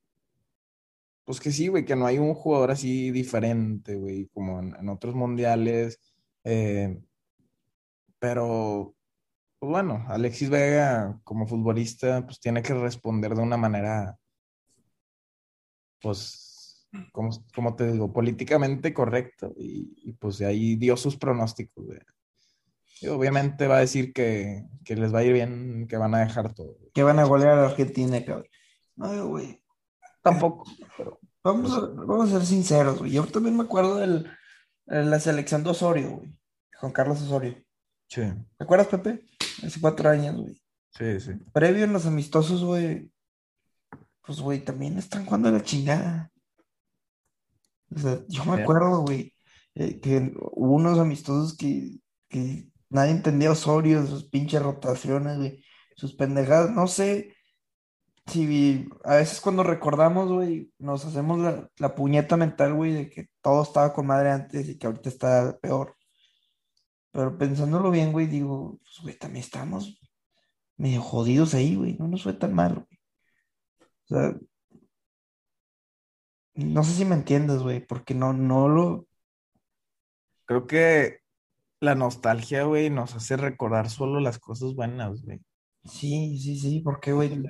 pues 1.25 1.41
que 1.41 1.53
sí, 1.53 1.69
güey, 1.69 1.85
que 1.85 1.97
no 1.97 2.07
hay 2.07 2.19
un 2.19 2.35
jugador 2.35 2.71
así 2.73 3.11
diferente, 3.11 3.97
güey, 3.97 4.29
como 4.29 4.61
en, 4.61 4.89
otros 4.89 5.15
mundiales, 5.15 6.01
eh, 6.45 7.01
pero, 8.19 8.95
pues 9.61 9.71
bueno, 9.71 10.07
Alexis 10.09 10.49
Vega 10.49 11.21
como 11.23 11.47
futbolista, 11.47 12.25
pues 12.25 12.41
tiene 12.41 12.63
que 12.63 12.73
responder 12.73 13.35
de 13.35 13.43
una 13.43 13.59
manera, 13.59 14.17
pues 16.01 16.89
como, 17.13 17.31
como 17.55 17.77
te 17.77 17.93
digo, 17.93 18.11
políticamente 18.11 18.95
correcto 18.95 19.53
y, 19.59 20.13
pues 20.15 20.39
de 20.39 20.47
ahí 20.47 20.77
dio 20.77 20.97
sus 20.97 21.17
pronósticos. 21.17 21.85
Y 23.03 23.09
obviamente 23.09 23.67
va 23.67 23.77
a 23.77 23.81
decir 23.81 24.15
que, 24.15 24.65
les 24.87 25.15
va 25.15 25.19
a 25.19 25.25
ir 25.25 25.35
bien, 25.35 25.87
que 25.87 25.99
van 25.99 26.15
a 26.15 26.21
dejar 26.21 26.55
todo. 26.55 26.79
Que 26.95 27.03
van 27.03 27.19
a 27.19 27.25
golear 27.25 27.59
a 27.59 27.67
Argentina, 27.67 28.25
cabrón. 28.25 28.49
No, 28.97 29.29
güey. 29.29 29.63
Tampoco, 30.23 30.65
Vamos 31.45 31.73
a, 31.73 31.81
vamos 31.81 32.29
a 32.29 32.39
ser 32.39 32.47
sinceros, 32.47 32.99
güey. 32.99 33.13
Yo 33.13 33.27
también 33.27 33.57
me 33.57 33.65
acuerdo 33.65 33.97
de 33.97 34.25
la 34.87 35.21
selección 35.21 35.63
de 35.63 35.71
Osorio, 35.71 36.11
güey. 36.17 36.35
Juan 36.79 36.93
Carlos 36.93 37.21
Osorio. 37.21 37.63
Sí. 38.09 38.23
¿Te 38.57 38.65
acuerdas, 38.65 38.89
Pepe? 38.89 39.30
Hace 39.65 39.81
cuatro 39.81 40.11
años, 40.11 40.37
güey. 40.37 40.61
Sí, 40.93 41.21
sí. 41.21 41.33
Previo 41.53 41.85
en 41.85 41.93
los 41.93 42.07
amistosos, 42.07 42.65
güey. 42.65 43.11
Pues, 44.25 44.41
güey, 44.41 44.61
también 44.61 44.99
están 44.99 45.25
jugando 45.25 45.51
la 45.51 45.63
chingada 45.63 46.31
yo 48.29 48.45
me 48.45 48.63
acuerdo, 48.63 49.01
güey, 49.03 49.35
eh, 49.75 50.01
que 50.01 50.33
hubo 50.53 50.75
unos 50.77 50.99
amistosos 50.99 51.57
que, 51.57 51.99
nadie 52.89 53.13
entendía 53.13 53.53
Osorio, 53.53 54.07
sus 54.07 54.29
pinches 54.29 54.63
rotaciones, 54.63 55.39
güey, 55.39 55.65
sus 55.97 56.15
pendejadas, 56.15 56.71
no 56.71 56.87
sé 56.87 57.35
si 58.27 58.89
a 59.05 59.17
veces 59.17 59.41
cuando 59.41 59.63
recordamos, 59.65 60.31
güey, 60.31 60.73
nos 60.79 61.05
hacemos 61.05 61.69
la, 61.79 61.95
puñeta 61.95 62.37
mental, 62.37 62.75
güey, 62.75 62.93
de 62.93 63.11
que 63.11 63.29
todo 63.41 63.63
estaba 63.63 63.93
con 63.93 64.07
madre 64.07 64.31
antes 64.31 64.69
y 64.69 64.79
que 64.79 64.87
ahorita 64.87 65.09
está 65.09 65.59
peor. 65.61 65.97
Pero 67.13 67.37
pensándolo 67.39 67.91
bien, 67.91 68.13
güey, 68.13 68.27
digo, 68.27 68.79
pues, 68.83 69.01
güey, 69.03 69.19
también 69.19 69.45
estamos 69.45 69.99
medio 70.77 71.03
jodidos 71.03 71.55
ahí, 71.55 71.77
güey, 71.77 71.97
no 71.99 72.09
nos 72.09 72.23
fue 72.23 72.33
tan 72.33 72.55
mal, 72.55 72.75
güey. 72.75 73.01
O 74.05 74.15
sea, 74.15 74.35
no 76.55 76.85
sé 76.85 76.93
si 76.93 77.05
me 77.05 77.15
entiendes, 77.15 77.63
güey, 77.63 77.85
porque 77.85 78.15
no, 78.15 78.33
no 78.33 78.69
lo. 78.69 79.07
Creo 80.45 80.67
que 80.67 81.19
la 81.81 81.95
nostalgia, 81.95 82.65
güey, 82.65 82.91
nos 82.91 83.15
hace 83.15 83.37
recordar 83.37 83.91
solo 83.91 84.21
las 84.21 84.39
cosas 84.39 84.75
buenas, 84.75 85.23
güey. 85.25 85.41
Sí, 85.85 86.39
sí, 86.39 86.59
sí, 86.59 86.81
porque, 86.81 87.13
güey, 87.13 87.43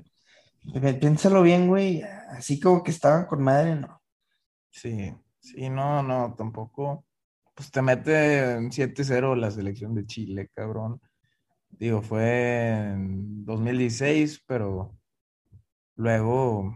piénsalo 1.00 1.42
bien, 1.42 1.68
güey, 1.68 2.02
así 2.30 2.60
como 2.60 2.82
que 2.82 2.90
estaban 2.90 3.26
con 3.26 3.42
madre, 3.42 3.76
¿no? 3.76 4.00
Sí, 4.70 5.14
sí, 5.40 5.68
no, 5.70 6.02
no, 6.02 6.34
tampoco. 6.36 7.04
Pues 7.60 7.70
te 7.70 7.82
mete 7.82 8.54
en 8.54 8.70
7-0 8.70 9.36
la 9.36 9.50
selección 9.50 9.94
de 9.94 10.06
Chile, 10.06 10.48
cabrón. 10.54 10.98
Digo, 11.68 12.00
fue 12.00 12.78
en 12.78 13.44
2016, 13.44 14.44
pero 14.46 14.96
luego 15.94 16.74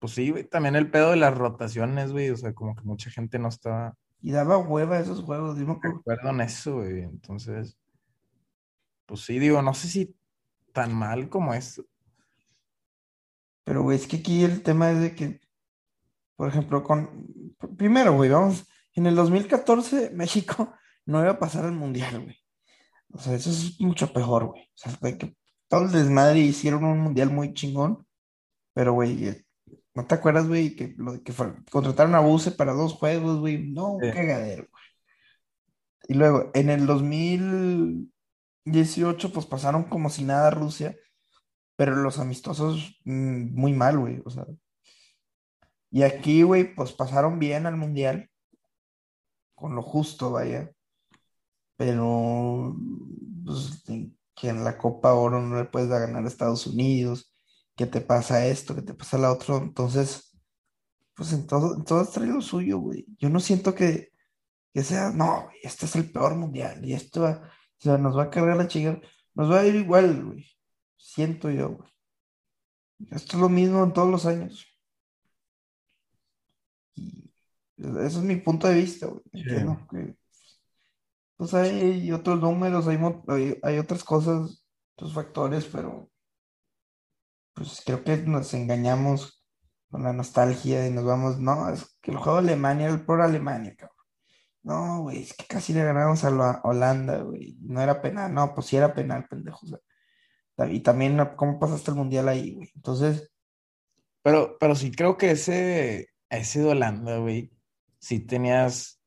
pues 0.00 0.14
sí, 0.14 0.32
güey, 0.32 0.42
también 0.42 0.74
el 0.74 0.90
pedo 0.90 1.10
de 1.10 1.16
las 1.16 1.32
rotaciones, 1.38 2.10
güey, 2.10 2.30
o 2.30 2.36
sea, 2.36 2.52
como 2.54 2.74
que 2.74 2.82
mucha 2.82 3.08
gente 3.08 3.38
no 3.38 3.46
estaba... 3.46 3.94
Y 4.20 4.32
daba 4.32 4.58
hueva 4.58 4.98
esos 4.98 5.22
juegos, 5.22 5.56
digo. 5.56 5.78
acuerdo 5.80 6.30
en 6.30 6.40
eso, 6.40 6.78
güey, 6.78 7.02
entonces, 7.02 7.78
pues 9.06 9.20
sí, 9.20 9.38
digo, 9.38 9.62
no 9.62 9.74
sé 9.74 9.86
si 9.86 10.16
tan 10.72 10.92
mal 10.92 11.28
como 11.28 11.54
es. 11.54 11.80
Pero, 13.62 13.84
güey, 13.84 13.96
es 13.96 14.08
que 14.08 14.16
aquí 14.16 14.42
el 14.42 14.64
tema 14.64 14.90
es 14.90 15.00
de 15.02 15.14
que, 15.14 15.40
por 16.34 16.48
ejemplo, 16.48 16.82
con... 16.82 17.54
Primero, 17.76 18.12
güey, 18.12 18.28
vamos, 18.28 18.66
en 18.96 19.06
el 19.06 19.14
2014 19.14 20.10
México 20.14 20.74
no 21.04 21.20
iba 21.20 21.32
a 21.32 21.38
pasar 21.38 21.64
al 21.64 21.72
Mundial, 21.72 22.22
güey. 22.22 22.36
O 23.12 23.18
sea, 23.18 23.34
eso 23.34 23.50
es 23.50 23.80
mucho 23.80 24.12
peor, 24.12 24.46
güey. 24.46 24.62
O 24.62 24.72
sea, 24.74 24.92
que 25.16 25.36
todo 25.68 25.84
el 25.84 25.92
desmadre 25.92 26.40
hicieron 26.40 26.84
un 26.84 26.98
Mundial 26.98 27.30
muy 27.30 27.54
chingón, 27.54 28.06
pero, 28.74 28.92
güey, 28.92 29.46
¿No 29.96 30.06
te 30.06 30.14
acuerdas, 30.14 30.46
güey, 30.46 30.76
que, 30.76 30.94
lo, 30.98 31.20
que 31.22 31.32
contrataron 31.70 32.14
a 32.14 32.20
Buse 32.20 32.50
para 32.50 32.74
dos 32.74 32.92
juegos, 32.92 33.40
güey? 33.40 33.66
No, 33.66 33.92
un 33.92 34.00
cagadero, 34.00 34.68
güey. 34.70 34.84
Y 36.08 36.14
luego, 36.14 36.50
en 36.52 36.68
el 36.68 36.86
2018, 36.86 39.32
pues 39.32 39.46
pasaron 39.46 39.84
como 39.84 40.10
si 40.10 40.24
nada 40.24 40.48
a 40.48 40.50
Rusia, 40.50 40.94
pero 41.76 41.96
los 41.96 42.18
amistosos 42.18 43.00
mm, 43.04 43.58
muy 43.58 43.72
mal, 43.72 43.98
güey, 43.98 44.20
o 44.26 44.30
sea. 44.30 44.44
Y 45.90 46.02
aquí, 46.02 46.42
güey, 46.42 46.74
pues 46.74 46.92
pasaron 46.92 47.38
bien 47.38 47.64
al 47.64 47.78
Mundial, 47.78 48.28
con 49.56 49.74
lo 49.74 49.82
justo, 49.82 50.30
vaya. 50.30 50.70
Pero, 51.76 52.76
pues, 53.44 53.82
que 54.36 54.48
en 54.48 54.62
la 54.64 54.78
Copa 54.78 55.14
Oro 55.14 55.40
no 55.42 55.56
le 55.56 55.64
puedes 55.64 55.88
ganar 55.88 56.24
a 56.24 56.28
Estados 56.28 56.66
Unidos 56.68 57.32
¿Qué 57.76 57.86
te 57.86 58.00
pasa 58.00 58.46
esto, 58.46 58.74
¿Qué 58.74 58.82
te 58.82 58.94
pasa 58.94 59.18
la 59.18 59.32
otro. 59.32 59.58
Entonces, 59.58 60.36
pues 61.14 61.32
en 61.32 61.46
todo, 61.46 61.76
en 61.76 61.84
todo 61.84 62.06
trae 62.06 62.26
lo 62.26 62.40
suyo, 62.40 62.78
güey. 62.78 63.06
Yo 63.18 63.28
no 63.28 63.40
siento 63.40 63.74
que, 63.74 64.12
sea, 64.74 65.10
no, 65.10 65.48
este 65.62 65.86
es 65.86 65.96
el 65.96 66.10
peor 66.10 66.36
mundial 66.36 66.84
y 66.84 66.94
esto 66.94 67.22
va, 67.22 67.42
o 67.42 67.80
sea, 67.80 67.98
nos 67.98 68.16
va 68.16 68.24
a 68.24 68.30
cargar 68.30 68.56
la 68.56 68.68
chica, 68.68 69.00
nos 69.34 69.50
va 69.50 69.60
a 69.60 69.66
ir 69.66 69.76
igual, 69.76 70.24
güey. 70.24 70.46
Siento 70.96 71.50
yo, 71.50 71.70
güey. 71.76 71.90
Esto 73.10 73.36
es 73.36 73.42
lo 73.42 73.48
mismo 73.50 73.84
en 73.84 73.92
todos 73.92 74.10
los 74.10 74.26
años. 74.26 74.66
Y 76.94 77.25
ese 77.78 78.06
es 78.06 78.22
mi 78.22 78.36
punto 78.36 78.68
de 78.68 78.74
vista, 78.74 79.06
güey. 79.06 80.16
pues 81.36 81.54
hay 81.54 82.12
otros 82.12 82.40
números, 82.40 82.86
hay, 82.88 82.98
hay, 83.28 83.58
hay 83.62 83.78
otras 83.78 84.04
cosas, 84.04 84.64
otros 84.94 85.14
factores, 85.14 85.66
pero 85.66 86.10
pues 87.54 87.82
creo 87.84 88.04
que 88.04 88.18
nos 88.18 88.52
engañamos 88.54 89.44
con 89.90 90.02
la 90.04 90.12
nostalgia 90.12 90.86
y 90.86 90.90
nos 90.92 91.04
vamos, 91.04 91.38
no, 91.38 91.70
es 91.70 91.96
que 92.02 92.10
el 92.10 92.18
juego 92.18 92.40
de 92.42 92.48
Alemania 92.48 92.86
era 92.86 92.94
el 92.94 93.04
por 93.04 93.20
Alemania, 93.22 93.74
cabrón. 93.76 93.96
No, 94.62 95.02
güey, 95.02 95.22
es 95.22 95.34
que 95.34 95.46
casi 95.46 95.72
le 95.72 95.84
ganamos 95.84 96.24
a 96.24 96.30
la 96.30 96.60
Holanda, 96.64 97.18
güey. 97.22 97.56
No 97.60 97.80
era 97.80 98.02
penal, 98.02 98.34
no, 98.34 98.52
pues 98.54 98.66
sí 98.66 98.76
era 98.76 98.94
penal, 98.94 99.26
pendejo. 99.28 99.60
y 100.70 100.80
también, 100.80 101.18
¿cómo 101.36 101.58
pasaste 101.60 101.92
el 101.92 101.96
mundial 101.96 102.28
ahí, 102.28 102.54
güey? 102.54 102.70
Entonces, 102.74 103.30
Pero, 104.22 104.56
pero 104.58 104.74
sí 104.74 104.90
creo 104.92 105.16
que 105.16 105.30
ese, 105.32 106.08
ese 106.30 106.60
de 106.60 106.66
Holanda, 106.70 107.18
güey, 107.18 107.52
sí 107.98 108.20
tenías 108.20 109.00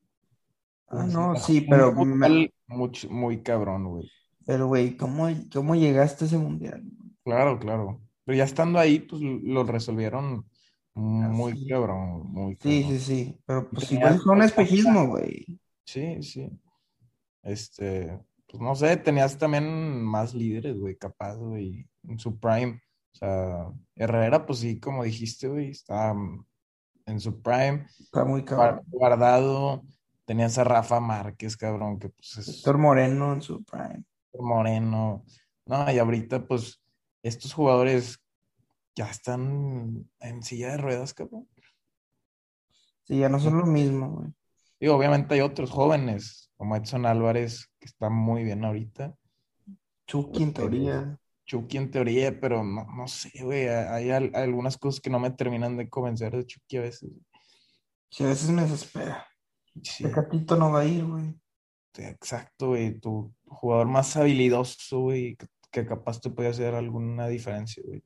Ah, 0.92 1.04
no, 1.06 1.36
sí, 1.36 1.66
pero, 1.70 1.92
fútbol 1.94 2.52
muy, 2.66 2.90
muy 3.10 3.42
cabrón, 3.42 3.88
güey. 3.88 4.10
pero 4.44 4.66
güey, 4.66 4.96
¿cómo, 4.96 5.28
¿cómo 5.52 5.76
llegaste 5.76 6.24
a 6.24 6.26
ese 6.26 6.38
mundial? 6.38 6.82
Claro, 7.24 7.58
claro. 7.60 8.00
Pero 8.24 8.38
ya 8.38 8.44
estando 8.44 8.78
ahí, 8.78 8.98
pues 9.00 9.22
lo 9.22 9.62
resolvieron 9.64 10.44
muy 10.94 11.52
Así. 11.52 11.68
cabrón, 11.68 12.26
muy 12.32 12.56
Sí, 12.60 12.82
cabrón. 12.82 12.98
sí, 12.98 13.04
sí, 13.04 13.38
pero 13.46 13.70
pues 13.70 13.92
igual 13.92 14.20
fue 14.20 14.32
un 14.34 14.42
espejismo, 14.42 15.06
güey. 15.06 15.46
Sí, 15.84 16.22
sí. 16.22 16.50
Este, 17.42 18.18
pues 18.48 18.60
no 18.60 18.74
sé, 18.74 18.96
tenías 18.96 19.38
también 19.38 20.02
más 20.02 20.34
líderes, 20.34 20.76
güey, 20.76 20.96
capaz, 20.96 21.36
güey, 21.36 21.86
en 22.08 22.18
su 22.18 22.38
prime. 22.38 22.82
O 23.12 23.16
sea, 23.16 23.66
Herrera, 23.96 24.44
pues 24.44 24.58
sí, 24.60 24.78
como 24.80 25.04
dijiste, 25.04 25.48
güey, 25.48 25.70
estaba 25.70 26.14
en 27.06 27.20
su 27.20 27.40
prime. 27.40 27.86
Está 27.98 28.24
muy 28.24 28.44
cabrón. 28.44 28.82
Guardado, 28.88 29.82
tenías 30.24 30.58
a 30.58 30.64
Rafa 30.64 31.00
Márquez, 31.00 31.56
cabrón, 31.56 31.98
que 31.98 32.08
pues 32.10 32.38
es 32.38 32.48
Héctor 32.48 32.78
Moreno 32.78 33.32
en 33.32 33.42
su 33.42 33.64
prime. 33.64 34.04
moreno. 34.38 35.24
No, 35.66 35.90
y 35.90 35.98
ahorita, 35.98 36.46
pues, 36.46 36.82
estos 37.22 37.52
jugadores 37.52 38.18
ya 38.94 39.10
están 39.10 40.08
en 40.20 40.42
silla 40.42 40.72
de 40.72 40.76
ruedas, 40.78 41.14
cabrón. 41.14 41.48
Sí, 43.04 43.18
ya 43.18 43.28
no 43.28 43.40
son 43.40 43.58
lo 43.58 43.66
mismo, 43.66 44.10
güey. 44.10 44.28
Y 44.78 44.88
obviamente 44.88 45.34
hay 45.34 45.40
otros 45.40 45.70
jóvenes, 45.70 46.50
como 46.56 46.74
Edson 46.74 47.06
Álvarez, 47.06 47.70
que 47.78 47.86
está 47.86 48.08
muy 48.08 48.44
bien 48.44 48.64
ahorita. 48.64 49.14
Chucky 50.06 50.42
en 50.42 50.52
teoría. 50.54 51.18
Chucky 51.50 51.78
en 51.78 51.90
teoría, 51.90 52.38
pero 52.40 52.62
no, 52.62 52.86
no 52.96 53.08
sé, 53.08 53.32
güey. 53.42 53.66
Hay, 53.68 54.08
al- 54.10 54.30
algunas 54.36 54.78
cosas 54.78 55.00
que 55.00 55.10
no 55.10 55.18
me 55.18 55.32
terminan 55.32 55.76
de 55.76 55.88
convencer 55.90 56.30
de 56.36 56.46
Chucky 56.46 56.76
a 56.76 56.82
veces. 56.82 57.10
Sí, 58.08 58.22
a 58.22 58.28
veces 58.28 58.50
me 58.50 58.62
desespera. 58.62 59.26
Sí, 59.82 60.04
Tecatito 60.04 60.54
no 60.56 60.70
va 60.70 60.80
a 60.80 60.84
ir, 60.84 61.04
güey. 61.04 61.34
exacto, 61.96 62.68
güey. 62.68 63.00
Tu 63.00 63.34
jugador 63.46 63.88
más 63.88 64.16
habilidoso, 64.16 65.00
güey, 65.00 65.34
que, 65.34 65.46
que 65.72 65.84
capaz 65.86 66.20
te 66.20 66.30
puede 66.30 66.50
hacer 66.50 66.72
alguna 66.76 67.26
diferencia, 67.26 67.82
güey. 67.84 68.04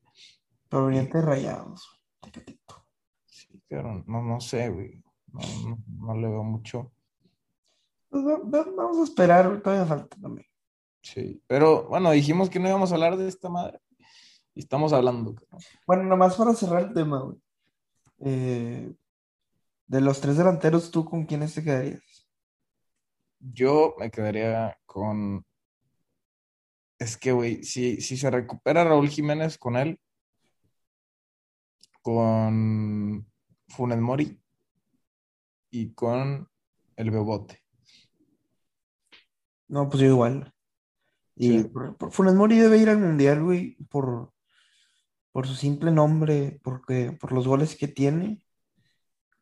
Proveniente 0.67 1.21
Rayados. 1.21 2.01
Tecatito. 2.21 2.87
Sí, 3.27 3.61
pero 3.67 4.03
no, 4.07 4.23
no 4.23 4.41
sé, 4.41 4.69
güey. 4.69 5.03
No, 5.27 5.39
no, 5.69 5.83
no 6.07 6.15
le 6.19 6.27
veo 6.29 6.43
mucho. 6.43 6.91
Pues 8.09 8.23
va- 8.25 8.39
va- 8.39 8.71
vamos 8.75 8.97
a 8.97 9.03
esperar, 9.03 9.61
todavía 9.61 9.85
falta 9.85 10.17
también. 10.19 10.47
Sí, 11.05 11.39
pero 11.45 11.87
bueno, 11.87 12.09
dijimos 12.09 12.49
que 12.49 12.59
no 12.59 12.67
íbamos 12.67 12.91
a 12.91 12.95
hablar 12.95 13.15
de 13.15 13.27
esta 13.27 13.47
madre. 13.47 13.79
Y 14.55 14.61
estamos 14.61 14.91
hablando. 14.91 15.35
Bueno, 15.85 16.03
nomás 16.03 16.35
para 16.35 16.55
cerrar 16.55 16.85
el 16.85 16.93
tema, 16.93 17.19
güey. 17.19 17.37
Eh, 18.21 18.91
de 19.85 20.01
los 20.01 20.19
tres 20.19 20.37
delanteros, 20.37 20.89
¿tú 20.89 21.05
con 21.05 21.25
quiénes 21.27 21.53
te 21.53 21.63
quedarías? 21.63 22.27
Yo 23.39 23.93
me 23.99 24.09
quedaría 24.09 24.79
con. 24.87 25.45
Es 26.97 27.17
que, 27.17 27.33
güey, 27.33 27.63
si, 27.63 28.01
si 28.01 28.17
se 28.17 28.31
recupera 28.31 28.83
Raúl 28.83 29.09
Jiménez 29.09 29.59
con 29.59 29.75
él, 29.75 29.99
con 32.01 33.31
Funes 33.67 33.99
Mori 33.99 34.41
y 35.69 35.93
con 35.93 36.49
el 36.95 37.11
Bebote. 37.11 37.61
No, 39.67 39.87
pues 39.87 40.01
yo 40.01 40.07
igual. 40.07 40.54
Y 41.35 41.63
Sí. 41.63 41.71
Funes 42.11 42.33
Mori 42.35 42.57
debe 42.59 42.77
ir 42.77 42.89
al 42.89 42.99
Mundial, 42.99 43.43
güey, 43.43 43.75
por, 43.89 44.33
por 45.31 45.47
su 45.47 45.55
simple 45.55 45.91
nombre, 45.91 46.59
porque, 46.63 47.11
por 47.19 47.31
los 47.33 47.47
goles 47.47 47.75
que 47.75 47.87
tiene 47.87 48.43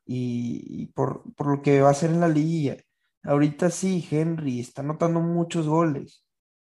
y, 0.06 0.64
y 0.84 0.88
por, 0.88 1.24
por 1.36 1.48
lo 1.48 1.62
que 1.62 1.82
va 1.82 1.90
a 1.90 1.92
hacer 1.92 2.10
en 2.12 2.20
la 2.22 2.28
liguilla. 2.30 2.78
Ahorita 3.24 3.70
sí, 3.70 4.06
Henry 4.12 4.60
está 4.60 4.82
anotando 4.82 5.20
muchos 5.22 5.68
goles, 5.68 6.26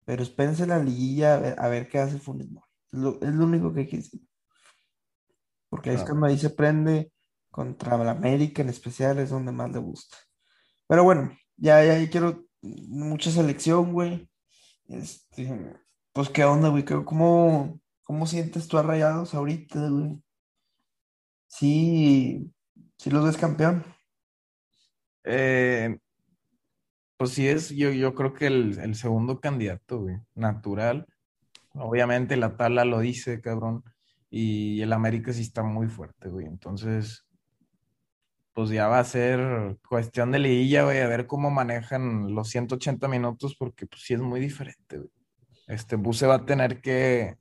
pero 0.05 0.23
espérense 0.23 0.63
en 0.63 0.69
la 0.69 0.79
liguilla 0.79 1.35
a 1.35 1.39
ver, 1.39 1.59
a 1.59 1.67
ver 1.69 1.89
qué 1.89 1.99
hace 1.99 2.19
Funes 2.19 2.49
Mori. 2.49 2.67
Es 2.91 2.99
lo, 2.99 3.21
es 3.21 3.33
lo 3.33 3.45
único 3.45 3.73
que 3.73 3.81
hay 3.81 3.87
que 3.87 3.97
decir. 3.97 4.21
Porque 5.69 5.89
ahí 5.89 5.95
es 5.95 6.03
Claro. 6.03 6.11
cuando 6.11 6.27
ahí 6.27 6.37
se 6.37 6.49
prende 6.51 7.11
contra 7.51 7.97
la 7.97 8.11
América 8.11 8.61
en 8.61 8.69
especial, 8.69 9.19
es 9.19 9.29
donde 9.29 9.51
más 9.51 9.71
le 9.71 9.79
gusta. 9.79 10.17
Pero 10.87 11.03
bueno, 11.03 11.31
ya, 11.57 11.83
ya, 11.83 11.99
ya 11.99 12.09
quiero 12.09 12.45
mucha 12.61 13.31
selección, 13.31 13.93
güey. 13.93 14.29
Este, 14.89 15.75
pues 16.13 16.29
qué 16.29 16.43
onda, 16.43 16.69
güey, 16.69 16.83
¿Qué- 16.85 17.03
¿cómo, 17.05 17.79
cómo 18.03 18.25
sientes 18.27 18.67
tú 18.67 18.77
a 18.77 18.83
Rayados 18.83 19.33
ahorita, 19.33 19.87
güey? 19.89 20.21
Sí, 21.47 22.53
sí 22.97 23.09
los 23.09 23.25
ves 23.25 23.37
campeón. 23.37 23.83
Eh, 25.23 25.97
pues 27.17 27.31
sí 27.31 27.47
es, 27.47 27.69
yo, 27.71 27.91
yo 27.91 28.13
creo 28.13 28.33
que 28.33 28.47
el, 28.47 28.77
el 28.79 28.95
segundo 28.95 29.39
candidato, 29.39 29.99
güey, 30.01 30.17
natural. 30.35 31.07
Obviamente 31.75 32.37
la 32.37 32.57
tabla 32.57 32.85
lo 32.85 32.99
dice, 33.01 33.41
cabrón. 33.41 33.83
Y 34.31 34.81
el 34.83 34.93
América 34.93 35.33
sí 35.33 35.43
está 35.43 35.63
muy 35.63 35.89
fuerte, 35.89 36.29
güey. 36.29 36.47
Entonces, 36.47 37.26
pues 38.57 38.71
ya 38.71 38.87
va 38.87 38.97
a 38.97 39.03
ser 39.03 39.77
cuestión 39.87 40.31
de 40.31 40.39
liguilla, 40.39 40.83
güey, 40.83 40.99
a 40.99 41.07
ver 41.07 41.27
cómo 41.27 41.51
manejan 41.51 42.33
los 42.33 42.49
180 42.49 43.07
minutos, 43.07 43.55
porque 43.55 43.85
pues 43.85 44.01
sí 44.01 44.15
es 44.15 44.19
muy 44.19 44.39
diferente, 44.39 44.97
güey. 44.97 45.11
Este 45.67 45.95
bus 45.95 46.17
se 46.17 46.25
va 46.25 46.33
a 46.33 46.45
tener 46.47 46.81
que, 46.81 47.37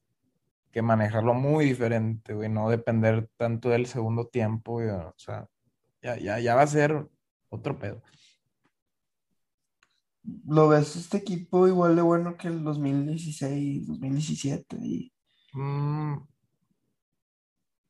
que 0.71 0.83
manejarlo 0.83 1.33
muy 1.33 1.65
diferente, 1.65 2.35
güey, 2.35 2.51
no 2.51 2.69
depender 2.69 3.31
tanto 3.39 3.71
del 3.71 3.87
segundo 3.87 4.27
tiempo, 4.27 4.73
güey. 4.73 4.91
O 4.91 5.15
sea, 5.17 5.49
ya, 6.03 6.19
ya, 6.19 6.39
ya 6.39 6.55
va 6.55 6.61
a 6.61 6.67
ser 6.67 7.09
otro 7.49 7.79
pedo. 7.79 8.03
¿Lo 10.47 10.69
ves 10.69 10.97
este 10.97 11.17
equipo 11.17 11.67
igual 11.67 11.97
de 11.97 12.03
bueno 12.03 12.37
que 12.37 12.49
el 12.49 12.63
2016, 12.63 13.87
2017? 13.87 14.77
Y 14.83 15.13
Mm, 15.55 16.17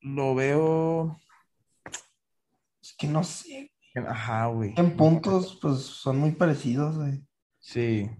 lo 0.02 0.34
veo. 0.36 1.18
Que 2.96 3.06
no 3.06 3.22
sé, 3.24 3.72
Ajá, 3.94 4.46
güey. 4.46 4.74
en 4.76 4.96
puntos, 4.96 5.58
pues 5.60 5.80
son 5.80 6.18
muy 6.18 6.32
parecidos, 6.32 6.96
güey. 6.96 7.24
Sí, 7.58 8.10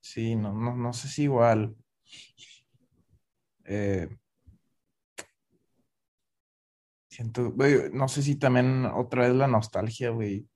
sí, 0.00 0.34
no, 0.34 0.52
no, 0.52 0.76
no 0.76 0.92
sé 0.92 1.08
si 1.08 1.24
igual. 1.24 1.76
Eh, 3.64 4.08
siento, 7.08 7.52
güey, 7.52 7.90
no 7.92 8.08
sé 8.08 8.22
si 8.22 8.36
también 8.36 8.84
otra 8.86 9.22
vez 9.22 9.34
la 9.34 9.46
nostalgia, 9.46 10.10
güey. 10.10 10.48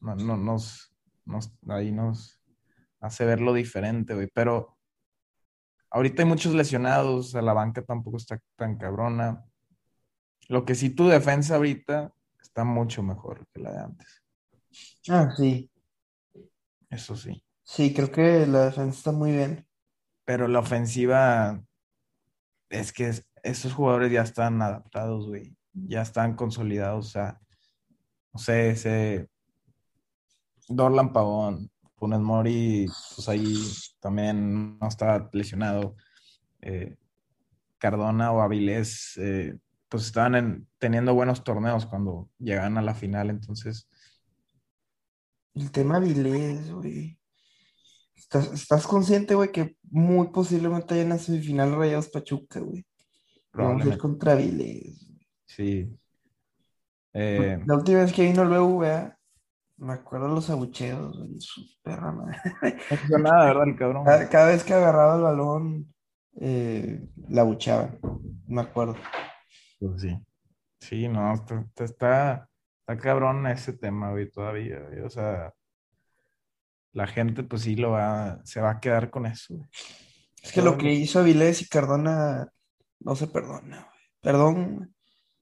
No, 0.00 0.14
no, 0.14 0.36
nos, 0.36 0.94
nos, 1.24 1.52
ahí 1.68 1.92
nos 1.92 2.40
hace 3.00 3.24
verlo 3.24 3.52
diferente, 3.52 4.14
güey. 4.14 4.28
Pero 4.32 4.78
ahorita 5.90 6.22
hay 6.22 6.28
muchos 6.28 6.54
lesionados, 6.54 7.26
o 7.26 7.28
sea, 7.30 7.42
la 7.42 7.52
banca 7.52 7.82
tampoco 7.82 8.16
está 8.16 8.40
tan 8.56 8.78
cabrona. 8.78 9.44
Lo 10.48 10.64
que 10.64 10.74
sí, 10.74 10.90
tu 10.90 11.08
defensa 11.08 11.56
ahorita 11.56 12.12
está 12.52 12.64
mucho 12.64 13.02
mejor 13.02 13.46
que 13.50 13.60
la 13.62 13.72
de 13.72 13.78
antes. 13.78 14.22
Ah, 15.08 15.32
sí, 15.34 15.70
Eso 16.90 17.16
sí. 17.16 17.42
sí, 17.62 17.94
creo 17.94 18.12
que 18.12 18.46
la 18.46 18.66
defensa 18.66 18.98
está 18.98 19.10
muy 19.12 19.32
bien. 19.32 19.66
Pero 20.26 20.46
la 20.48 20.58
ofensiva 20.58 21.62
es 22.68 22.92
que 22.92 23.08
es- 23.08 23.26
esos 23.42 23.72
jugadores 23.72 24.12
ya 24.12 24.20
están 24.22 24.60
adaptados, 24.60 25.26
güey. 25.28 25.56
Ya 25.72 26.02
están 26.02 26.36
consolidados. 26.36 27.06
O 27.06 27.10
sea, 27.10 27.40
no 28.34 28.38
sé, 28.38 28.68
ese 28.70 29.28
Dorlan 30.68 31.12
Pavón, 31.12 31.70
Funes 31.96 32.20
Mori, 32.20 32.86
pues 33.16 33.28
ahí 33.30 33.54
también 33.98 34.78
no 34.78 34.88
está 34.88 35.28
lesionado. 35.32 35.96
Eh, 36.60 36.96
Cardona 37.78 38.30
o 38.32 38.42
Avilés, 38.42 39.16
eh, 39.16 39.58
pues 39.92 40.06
estaban 40.06 40.34
en- 40.34 40.66
teniendo 40.78 41.12
buenos 41.12 41.44
torneos 41.44 41.84
cuando 41.84 42.30
llegaban 42.38 42.78
a 42.78 42.82
la 42.82 42.94
final. 42.94 43.28
Entonces, 43.28 43.88
El 45.54 45.70
tema 45.70 45.98
Vilés, 45.98 46.72
güey. 46.72 47.18
¿Estás, 48.16 48.50
estás 48.52 48.86
consciente, 48.86 49.34
güey, 49.34 49.52
que 49.52 49.76
muy 49.90 50.28
posiblemente 50.28 50.94
haya 50.94 51.02
en 51.02 51.10
la 51.10 51.18
semifinal 51.18 51.76
Rayados 51.76 52.08
Pachuca, 52.08 52.60
güey? 52.60 52.86
Vamos 53.52 53.84
a 53.84 53.88
ir 53.88 53.98
contra 53.98 54.34
Vilés. 54.34 55.06
sí. 55.46 55.94
Eh, 57.14 57.62
La 57.66 57.74
última 57.74 57.98
vez 58.00 58.10
que 58.14 58.22
vino 58.22 58.40
el 58.40 58.48
BVA, 58.48 59.18
me 59.76 59.92
acuerdo 59.92 60.28
los 60.28 60.48
abucheos, 60.48 61.18
güey, 61.18 61.38
su 61.40 61.60
perra 61.82 62.10
madre. 62.12 62.38
no 63.10 63.18
nada, 63.18 63.44
¿verdad, 63.44 63.68
el 63.68 63.76
cabrón? 63.76 64.04
Cada, 64.06 64.28
cada 64.30 64.46
vez 64.46 64.64
que 64.64 64.72
agarraba 64.72 65.16
el 65.16 65.22
balón, 65.22 65.94
eh, 66.40 67.06
la 67.28 67.42
abucheaban, 67.42 67.98
me 68.46 68.62
acuerdo. 68.62 68.96
Pues 69.82 70.02
sí. 70.02 70.16
Sí, 70.80 71.08
no, 71.08 71.34
está, 71.34 71.60
está, 71.60 71.84
está, 71.84 72.48
está 72.80 72.96
cabrón 73.02 73.46
ese 73.46 73.72
tema, 73.72 74.10
güey, 74.12 74.30
todavía, 74.30 74.80
güey. 74.80 75.00
O 75.00 75.10
sea, 75.10 75.52
la 76.92 77.06
gente, 77.06 77.42
pues 77.42 77.62
sí, 77.62 77.76
lo 77.76 77.90
va, 77.92 78.40
se 78.44 78.60
va 78.60 78.70
a 78.72 78.80
quedar 78.80 79.10
con 79.10 79.26
eso, 79.26 79.56
güey. 79.56 79.68
Es 80.42 80.52
que 80.52 80.62
lo 80.62 80.76
que 80.76 80.92
hizo 80.92 81.20
Avilés 81.20 81.62
y 81.62 81.68
Cardona 81.68 82.48
no 83.00 83.16
se 83.16 83.26
perdona, 83.28 83.80
güey. 83.82 84.02
Perdón, 84.20 84.94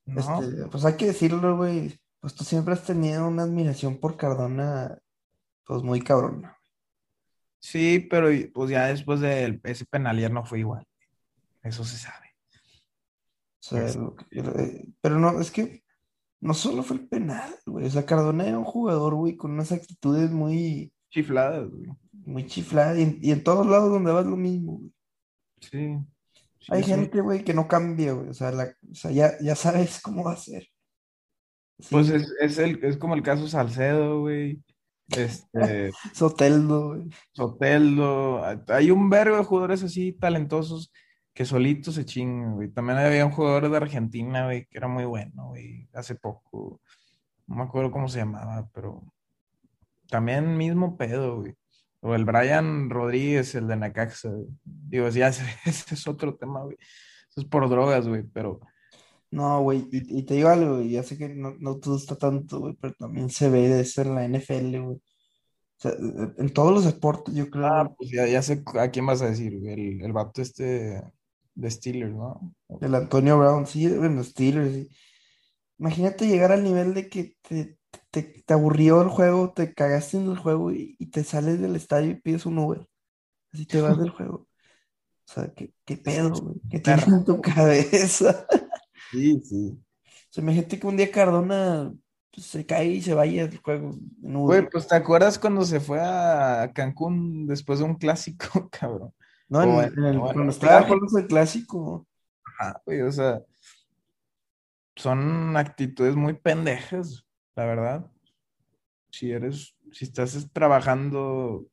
No, 0.07 0.41
Este, 0.43 0.67
pues 0.69 0.85
hay 0.85 0.97
que 0.97 1.07
decirlo, 1.07 1.57
güey. 1.57 1.99
Pues 2.21 2.35
tú 2.35 2.45
siempre 2.45 2.75
has 2.75 2.85
tenido 2.85 3.27
una 3.29 3.43
admiración 3.45 3.99
por 3.99 4.17
Cardona, 4.17 4.99
pues 5.65 5.83
muy 5.83 6.01
cabrona. 6.03 6.57
sí, 7.59 8.07
pero 8.11 8.29
pues 8.55 8.71
ya 8.71 8.87
después 8.87 9.21
de 9.21 9.61
ese 9.65 9.85
penal 9.87 10.19
ya 10.19 10.29
no 10.29 10.45
fue 10.45 10.61
igual. 10.61 10.87
Eso 11.63 11.85
se 11.85 11.97
sabe. 11.99 12.30
O 13.61 13.63
sea, 13.63 13.87
eh, 13.89 14.85
pero 15.01 15.19
no, 15.19 15.41
es 15.41 15.51
que 15.51 15.83
no 16.41 16.55
solo 16.55 16.83
fue 16.83 16.97
el 16.97 17.09
penal, 17.09 17.55
güey. 17.67 17.87
O 17.87 17.91
sea, 17.91 18.07
Cardona 18.07 18.47
era 18.47 18.59
un 18.59 18.65
jugador, 18.65 19.15
güey, 19.15 19.37
con 19.37 19.53
unas 19.53 19.73
actitudes 19.73 20.31
muy, 20.31 20.93
chifladas, 21.11 21.69
güey. 21.69 21.87
muy 22.13 22.47
chifladas. 22.47 22.99
Y, 22.99 23.19
y 23.21 23.33
en 23.33 23.45
todos 23.45 23.67
lados 23.67 23.91
donde 23.91 24.13
vas 24.13 24.25
lo 24.27 24.37
mismo, 24.37 24.79
güey. 24.79 24.93
Sí, 25.61 25.99
sí, 26.61 26.73
Hay 26.73 26.83
gente, 26.83 27.21
güey, 27.21 27.45
que 27.45 27.53
no 27.53 27.69
cambia, 27.69 28.13
güey. 28.15 28.31
O 28.31 28.35
sea, 28.35 28.51
la- 28.53 28.75
o 28.91 28.95
sea, 28.95 29.11
ya, 29.11 29.33
ya 29.43 29.55
sabes 29.55 30.01
cómo 30.03 30.25
va 30.25 30.33
a 30.33 30.37
ser. 30.37 30.63
Sí, 31.79 31.89
Pues 31.91 32.09
es, 32.11 32.33
es, 32.41 32.59
el, 32.59 32.83
es 32.85 32.97
como 32.97 33.15
el 33.15 33.23
caso 33.23 33.47
Salcedo, 33.47 34.21
güey. 34.21 34.63
Este, 35.09 35.91
Soteldo, 36.15 36.89
güey. 36.95 37.09
Soteldo. 37.33 38.43
Hay 38.69 38.91
un 38.91 39.11
verbo 39.11 39.37
de 39.37 39.45
jugadores 39.45 39.83
así 39.83 40.13
talentosos 40.13 40.93
que 41.35 41.45
solitos 41.45 41.95
se 41.95 42.05
chingan, 42.05 42.55
güey. 42.55 42.71
También 42.71 42.99
había 42.99 43.27
un 43.27 43.33
jugador 43.33 43.71
de 43.71 43.77
Argentina, 43.77 44.45
güey, 44.47 44.67
que 44.67 44.79
era 44.79 44.89
muy 44.89 45.05
bueno, 45.05 45.49
güey, 45.49 45.89
hace 45.93 46.15
poco. 46.15 46.81
No 47.47 47.57
me 47.57 47.63
acuerdo 47.65 47.91
cómo 47.91 48.09
se 48.09 48.19
llamaba, 48.21 48.69
pero 48.75 49.03
también 50.09 50.57
mismo 50.57 50.97
pedo, 50.97 51.41
güey. 51.41 51.55
O 52.01 52.15
el 52.15 52.25
Brian 52.25 52.91
Rodríguez, 52.91 53.55
el 53.55 53.69
de 53.69 53.77
Necaxa, 53.77 54.31
güey. 54.31 54.49
Digo, 54.65 55.09
ya 55.11 55.29
ese, 55.31 55.45
ese 55.67 55.95
es 55.95 56.07
otro 56.09 56.37
tema, 56.37 56.63
güey. 56.65 56.77
Eso 57.31 57.43
es 57.43 57.47
por 57.47 57.69
drogas, 57.71 58.09
güey, 58.09 58.25
pero 58.25 58.61
No, 59.31 59.63
güey, 59.63 59.89
y, 59.93 60.21
y 60.21 60.25
te 60.25 60.35
digo 60.35 60.49
algo, 60.51 60.77
güey, 60.77 60.91
ya 60.91 61.03
sé 61.05 61.19
que 61.19 61.29
no, 61.31 61.55
no 61.61 61.79
te 61.81 61.91
gusta 61.91 62.17
tanto, 62.17 62.61
güey, 62.61 62.75
pero 62.81 62.95
también 62.95 63.31
se 63.31 63.51
ve 63.51 63.81
eso 63.81 64.03
en 64.03 64.15
la 64.17 64.25
NFL, 64.29 64.79
güey. 64.81 64.97
O 64.97 65.83
sea, 65.83 65.93
en 66.39 66.53
todos 66.53 66.73
los 66.75 66.85
deportes, 66.85 67.35
yo 67.35 67.51
creo, 67.51 67.67
ah, 67.67 67.95
pues 67.97 68.11
ya, 68.11 68.27
ya 68.27 68.43
sé 68.43 68.63
a 68.79 68.91
quién 68.91 69.07
vas 69.07 69.23
a 69.23 69.29
decir, 69.31 69.59
güey. 69.61 69.73
El, 69.75 70.03
el 70.05 70.13
vato 70.13 70.43
este 70.43 71.03
de 71.55 71.71
Steelers, 71.71 72.15
¿no? 72.15 72.55
el 72.81 72.95
Antonio 72.95 73.39
Brown, 73.39 73.67
sí, 73.67 73.87
en 73.87 74.17
los 74.17 74.29
Steelers. 74.29 74.75
sí. 74.75 74.89
Imagínate 75.79 76.29
llegar 76.29 76.53
al 76.53 76.63
nivel 76.63 76.93
de 76.93 77.09
que 77.09 77.37
te, 77.41 77.79
te, 78.11 78.23
te 78.23 78.53
aburrió 78.53 79.01
el 79.01 79.09
juego, 79.09 79.53
te 79.53 79.73
cagaste 79.73 80.19
en 80.19 80.31
el 80.31 80.37
juego 80.37 80.73
y, 80.73 80.95
y 80.99 81.07
te 81.07 81.25
sales 81.25 81.59
del 81.59 81.75
estadio 81.75 82.11
y 82.11 82.21
pides 82.21 82.45
un 82.45 82.59
Uber. 82.59 82.87
Así 83.53 83.65
te 83.67 83.81
vas 83.81 83.99
del 83.99 84.11
juego. 84.11 84.47
O 85.31 85.33
sea, 85.33 85.53
¿qué, 85.55 85.73
qué 85.85 85.97
pedo, 85.97 86.31
güey? 86.31 86.61
¿Qué 86.69 86.81
tienes 86.81 87.07
en 87.09 87.25
tu 87.25 87.41
cabeza? 87.41 88.47
Sí, 89.11 89.41
sí. 89.41 89.77
O 90.05 90.33
sea, 90.33 90.43
imagínate 90.45 90.79
que 90.79 90.87
un 90.87 90.97
día 90.97 91.11
Cardona 91.11 91.93
pues, 92.31 92.47
se 92.47 92.65
cae 92.65 92.87
y 92.87 93.03
se 93.03 93.13
vaya 93.13 93.49
del 93.49 93.59
juego 93.59 93.91
en 94.23 94.35
Güey, 94.35 94.69
pues 94.71 94.87
¿te 94.87 94.95
acuerdas 94.95 95.37
cuando 95.37 95.65
se 95.65 95.81
fue 95.81 95.99
a 96.01 96.71
Cancún 96.73 97.45
después 97.49 97.81
de 97.81 97.87
un 97.87 97.97
clásico, 97.97 98.69
cabrón? 98.71 99.13
No, 99.51 99.83
en, 99.83 99.99
en 99.99 100.05
el, 100.05 100.19
bueno, 100.19 100.33
cuando 100.33 100.53
estaba 100.53 100.83
jugando 100.83 101.19
el 101.19 101.27
clásico. 101.27 102.07
Ajá, 102.45 102.81
güey, 102.87 103.03
o 103.03 103.11
sea, 103.11 103.43
son 104.95 105.57
actitudes 105.57 106.15
muy 106.15 106.35
pendejas, 106.35 107.27
la 107.57 107.65
verdad. 107.65 108.11
Si 109.11 109.33
eres, 109.33 109.75
si 109.91 110.05
estás 110.05 110.49
trabajando 110.53 111.67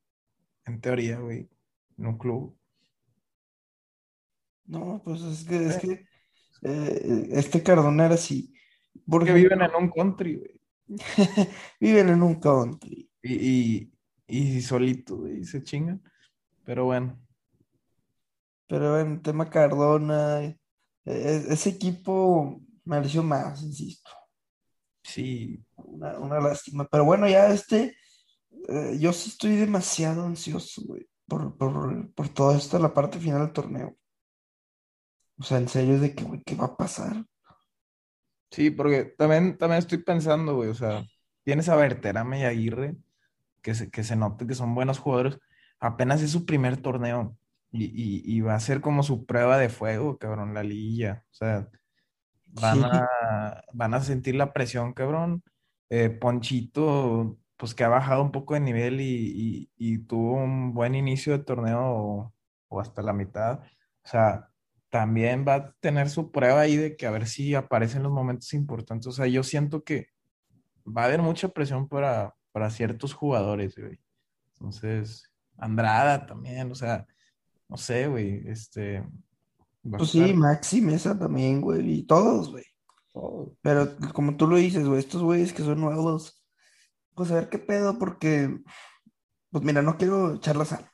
en 0.65 0.81
teoría, 0.81 1.19
güey, 1.19 1.47
en 1.99 2.07
un 2.07 2.17
club. 2.17 2.57
No, 4.65 5.01
pues 5.05 5.21
es 5.21 5.43
que, 5.43 5.65
es 5.67 5.75
eh, 5.75 5.79
que 5.81 6.07
eh, 6.63 7.27
este 7.33 7.61
Cardona 7.61 8.05
era 8.05 8.15
así. 8.15 8.53
Por 9.05 9.23
que 9.23 9.29
ejemplo, 9.29 9.55
viven 9.55 9.69
en 9.69 9.83
un 9.83 9.91
country, 9.91 10.35
güey. 10.35 10.61
viven 11.79 12.09
en 12.09 12.23
un 12.23 12.39
country. 12.39 13.07
Y, 13.21 13.33
y, 13.33 13.91
y 14.27 14.61
solito, 14.61 15.17
güey, 15.17 15.43
se 15.43 15.63
chingan. 15.63 16.01
Pero 16.65 16.85
bueno, 16.85 17.17
Pero 18.67 18.99
en 18.99 19.21
tema 19.21 19.49
Cardona, 19.49 20.43
eh, 20.43 20.57
e- 21.05 21.45
ese 21.53 21.69
equipo 21.71 22.61
mereció 22.85 23.23
más, 23.23 23.61
insisto. 23.63 24.11
sí, 25.03 25.63
Una, 25.75 26.19
una 26.19 26.39
lástima. 26.39 26.85
Pero 26.91 27.05
bueno, 27.05 27.27
ya 27.27 27.47
este, 27.53 27.95
eh, 28.69 28.97
yo 28.99 29.13
sí 29.13 29.29
estoy 29.29 29.55
demasiado 29.57 30.25
ansioso, 30.25 30.81
güey, 30.85 31.07
por, 31.27 31.57
por, 31.57 32.13
por 32.13 32.29
todo 32.29 32.55
esto, 32.55 32.79
la 32.79 32.93
parte 32.93 33.19
final 33.19 33.41
del 33.41 33.53
torneo. 33.53 33.97
O 35.39 35.43
sea, 35.43 35.57
en 35.57 35.67
serio, 35.67 35.99
de 35.99 36.13
que, 36.13 36.23
güey, 36.23 36.43
¿qué 36.45 36.55
va 36.55 36.65
a 36.65 36.77
pasar? 36.77 37.25
sí, 38.51 38.71
porque 38.71 39.05
también, 39.17 39.57
también 39.57 39.79
estoy 39.79 39.99
pensando, 39.99 40.55
güey, 40.55 40.69
o 40.69 40.75
sea, 40.75 41.03
tienes 41.43 41.69
a 41.69 41.75
Berterame 41.75 42.39
y 42.41 42.43
a 42.43 42.49
Aguirre, 42.49 42.97
que 43.61 43.75
se, 43.75 43.89
que 43.91 44.03
se 44.03 44.15
note 44.15 44.47
que 44.47 44.55
son 44.55 44.75
buenos 44.75 44.99
jugadores, 44.99 45.39
apenas 45.79 46.21
es 46.21 46.31
su 46.31 46.45
primer 46.45 46.77
torneo 46.81 47.37
y, 47.71 47.85
y, 47.85 48.37
y 48.37 48.41
va 48.41 48.55
a 48.55 48.59
ser 48.59 48.81
como 48.81 49.03
su 49.03 49.25
prueba 49.25 49.57
de 49.57 49.69
fuego, 49.69 50.17
cabrón, 50.17 50.53
la 50.53 50.63
liguilla, 50.63 51.25
o 51.31 51.33
sea, 51.35 51.69
van 52.45 52.79
Sí, 52.79 52.83
a, 52.85 53.61
van 53.73 53.93
a 53.93 54.01
sentir 54.01 54.35
la 54.35 54.53
presión, 54.53 54.93
cabrón. 54.93 55.43
Eh, 55.89 56.09
Ponchito, 56.09 57.37
pues 57.57 57.73
que 57.75 57.83
ha 57.83 57.89
bajado 57.89 58.21
un 58.23 58.31
poco 58.31 58.53
de 58.55 58.59
nivel 58.61 59.01
y, 59.01 59.69
y- 59.77 59.99
tuvo 59.99 60.33
un 60.35 60.73
buen 60.73 60.95
inicio 60.95 61.37
de 61.37 61.43
torneo 61.43 61.79
o, 61.81 62.35
o 62.69 62.81
hasta 62.81 63.01
la 63.01 63.13
mitad. 63.13 63.61
O 64.03 64.07
sea, 64.09 64.49
también 64.89 65.45
va 65.47 65.55
a 65.55 65.73
tener 65.79 66.09
su 66.09 66.31
prueba 66.31 66.61
ahí 66.61 66.75
de 66.77 66.95
que 66.97 67.07
a 67.07 67.11
ver 67.11 67.27
si 67.27 67.55
aparecen 67.55 68.03
los 68.03 68.11
momentos 68.11 68.53
importantes. 68.53 69.07
O 69.07 69.11
sea, 69.11 69.27
yo 69.27 69.43
siento 69.43 69.83
que 69.83 70.07
va 70.85 71.03
a 71.03 71.05
haber 71.05 71.21
mucha 71.21 71.49
presión 71.49 71.87
para, 71.87 72.35
para 72.51 72.69
ciertos 72.69 73.13
jugadores, 73.13 73.75
güey. 73.77 73.99
Entonces, 74.53 75.31
Andrada 75.57 76.25
también, 76.25 76.71
o 76.71 76.75
sea, 76.75 77.07
no 77.69 77.77
sé, 77.77 78.07
güey, 78.07 78.43
este, 78.47 79.03
pues 79.89 80.09
sí, 80.11 80.33
Maxi 80.33 80.81
Mesa 80.81 81.17
también, 81.17 81.61
güey, 81.61 81.99
y 81.99 82.03
todos, 82.03 82.51
güey. 82.51 82.63
Pero 83.61 83.95
como 84.13 84.37
tú 84.37 84.47
lo 84.47 84.57
dices, 84.57 84.87
güey, 84.87 84.99
estos 84.99 85.23
güeyes 85.23 85.53
que 85.53 85.63
son 85.63 85.81
nuevos, 85.81 86.45
pues 87.15 87.31
a 87.31 87.35
ver 87.35 87.49
qué 87.49 87.57
pedo, 87.59 87.97
porque, 87.97 88.59
pues 89.49 89.63
mira, 89.63 89.81
no 89.81 89.97
quiero 89.97 90.35
echar 90.35 90.55
la 90.55 90.65
sal, 90.65 90.89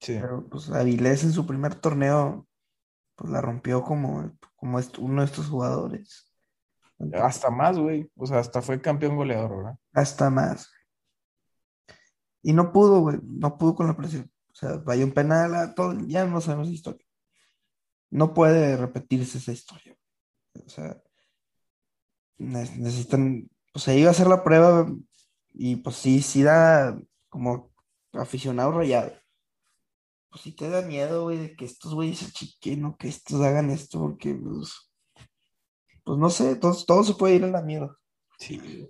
Sí. 0.00 0.18
pero 0.20 0.48
pues 0.48 0.70
Avilés 0.70 1.24
en 1.24 1.32
su 1.32 1.46
primer 1.46 1.74
torneo, 1.74 2.46
pues 3.16 3.30
la 3.30 3.40
rompió 3.40 3.82
como, 3.82 4.32
como 4.56 4.78
uno 4.98 5.22
de 5.22 5.26
estos 5.26 5.48
jugadores. 5.48 6.32
Entonces, 6.98 7.28
Hasta 7.28 7.50
más, 7.50 7.78
güey. 7.78 8.10
O 8.16 8.26
sea, 8.26 8.38
hasta 8.38 8.62
fue 8.62 8.80
campeón 8.80 9.16
goleador, 9.16 9.56
¿verdad? 9.56 9.78
hasta 9.92 10.30
más. 10.30 10.70
Y 12.42 12.52
no 12.52 12.72
pudo, 12.72 13.00
güey, 13.00 13.18
no 13.22 13.58
pudo 13.58 13.74
con 13.74 13.86
la 13.88 13.96
presión. 13.96 14.31
Sea, 14.62 14.76
vaya 14.76 15.04
un 15.04 15.10
penal, 15.10 15.56
a 15.56 15.74
todo, 15.74 15.98
ya 16.06 16.24
no 16.24 16.40
sabemos 16.40 16.68
la 16.68 16.74
historia. 16.74 17.04
No 18.10 18.32
puede 18.32 18.76
repetirse 18.76 19.38
esa 19.38 19.50
historia. 19.50 19.96
O 20.64 20.68
sea, 20.68 21.02
ne- 22.38 22.76
necesitan, 22.76 23.50
o 23.74 23.80
sea, 23.80 23.96
iba 23.96 24.08
a 24.08 24.12
hacer 24.12 24.28
la 24.28 24.44
prueba 24.44 24.88
y 25.52 25.76
pues 25.76 25.96
sí, 25.96 26.22
sí 26.22 26.44
da 26.44 26.96
como 27.28 27.72
aficionado 28.12 28.70
rayado. 28.70 29.12
Pues 30.30 30.42
sí 30.42 30.52
te 30.52 30.68
da 30.68 30.82
miedo, 30.82 31.24
güey, 31.24 31.38
de 31.38 31.56
que 31.56 31.64
estos 31.64 31.92
güeyes 31.92 32.18
se 32.18 32.30
chiquen 32.30 32.84
o 32.84 32.96
que 32.96 33.08
estos 33.08 33.40
hagan 33.40 33.68
esto, 33.68 33.98
porque 33.98 34.32
pues, 34.32 34.92
pues 36.04 36.18
no 36.18 36.30
sé, 36.30 36.54
todo, 36.54 36.76
todo 36.84 37.02
se 37.02 37.14
puede 37.14 37.34
ir 37.34 37.44
a 37.44 37.48
la 37.48 37.62
mierda. 37.62 37.98
Sí. 38.38 38.88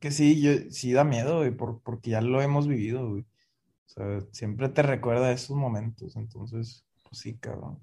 Que 0.00 0.10
sí, 0.10 0.42
yo, 0.42 0.50
sí 0.70 0.92
da 0.92 1.04
miedo, 1.04 1.36
güey, 1.36 1.52
por, 1.56 1.80
porque 1.82 2.10
ya 2.10 2.20
lo 2.20 2.42
hemos 2.42 2.66
vivido, 2.66 3.08
güey. 3.08 3.26
O 3.86 3.88
sea, 3.88 4.20
siempre 4.32 4.68
te 4.68 4.82
recuerda 4.82 5.32
esos 5.32 5.56
momentos. 5.56 6.16
Entonces, 6.16 6.84
pues 7.02 7.20
sí, 7.20 7.38
cabrón. 7.38 7.80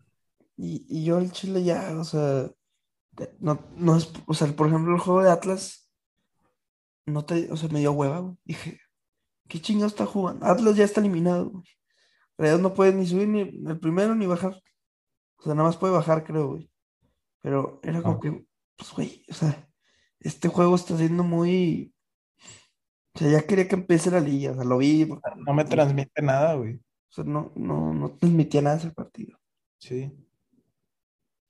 Y, 0.57 0.85
y 0.87 1.03
yo 1.05 1.17
el 1.17 1.31
Chile 1.31 1.63
ya, 1.63 1.97
o 1.97 2.03
sea, 2.03 2.49
no, 3.39 3.59
no 3.75 3.95
es, 3.97 4.11
o 4.27 4.33
sea, 4.33 4.47
por 4.55 4.67
ejemplo, 4.67 4.93
el 4.93 4.99
juego 5.01 5.23
de 5.23 5.31
Atlas, 5.31 5.89
no 7.05 7.25
te, 7.25 7.51
o 7.51 7.57
sea, 7.57 7.69
me 7.69 7.79
dio 7.79 7.91
hueva, 7.93 8.19
güey. 8.19 8.35
Dije, 8.43 8.79
¿qué 9.47 9.61
chingados 9.61 9.93
está 9.93 10.05
jugando? 10.05 10.45
Atlas 10.45 10.75
ya 10.75 10.83
está 10.85 10.99
eliminado, 11.01 11.49
güey. 11.49 11.63
Rayados 12.37 12.61
no 12.61 12.73
puede 12.73 12.93
ni 12.93 13.05
subir 13.05 13.27
ni 13.27 13.41
el 13.41 13.79
primero 13.79 14.15
ni 14.15 14.25
bajar. 14.25 14.55
O 15.37 15.43
sea, 15.43 15.53
nada 15.55 15.67
más 15.67 15.77
puede 15.77 15.93
bajar, 15.93 16.23
creo, 16.23 16.49
güey. 16.49 16.69
Pero 17.41 17.79
era 17.83 18.01
como 18.01 18.15
Ah. 18.15 18.19
que, 18.21 18.45
pues, 18.77 18.91
güey, 18.93 19.25
o 19.29 19.33
sea, 19.33 19.69
este 20.19 20.47
juego 20.49 20.75
está 20.75 20.97
siendo 20.97 21.23
muy. 21.23 21.92
O 23.15 23.19
sea, 23.19 23.29
ya 23.29 23.45
quería 23.45 23.67
que 23.67 23.75
empiece 23.75 24.09
la 24.11 24.19
liga, 24.19 24.51
o 24.51 24.55
sea, 24.55 24.63
lo 24.63 24.77
vi, 24.77 25.05
porque, 25.05 25.29
No 25.37 25.53
me 25.53 25.65
transmite 25.65 26.21
nada, 26.21 26.55
güey. 26.55 26.75
o 26.75 26.81
sea, 27.11 27.23
no, 27.23 27.51
no, 27.55 27.93
no 27.93 28.11
transmitía 28.17 28.61
nada 28.61 28.77
ese 28.77 28.89
partido. 28.91 29.37
Sí. 29.77 30.11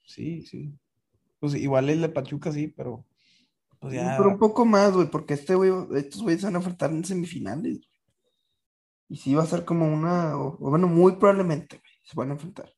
Sí, 0.04 0.41
sí. 0.43 0.78
Pues 1.39 1.56
igual 1.56 1.89
el 1.89 2.02
de 2.02 2.10
Pachuca 2.10 2.52
sí, 2.52 2.67
pero 2.67 3.06
pues 3.80 3.93
Sí, 3.93 3.97
ya. 3.99 4.15
Pero 4.17 4.30
un 4.30 4.39
poco 4.39 4.65
más, 4.65 4.93
güey, 4.93 5.10
porque 5.10 5.34
este 5.36 5.56
güey, 5.56 5.71
estos 5.95 6.21
güeyes 6.21 6.41
se 6.41 6.47
van 6.47 6.56
a 6.56 6.60
enfrentar 6.60 6.91
en 6.91 7.04
semifinales. 7.06 7.80
Y 9.10 9.17
sí 9.17 9.34
va 9.36 9.43
a 9.43 9.45
ser 9.45 9.65
como 9.65 9.86
una, 9.88 10.38
o, 10.38 10.58
o 10.60 10.69
bueno, 10.69 10.88
muy 10.88 11.13
probablemente, 11.17 11.78
güey, 11.78 11.91
se 12.04 12.15
van 12.15 12.30
a 12.30 12.34
enfrentar. 12.34 12.73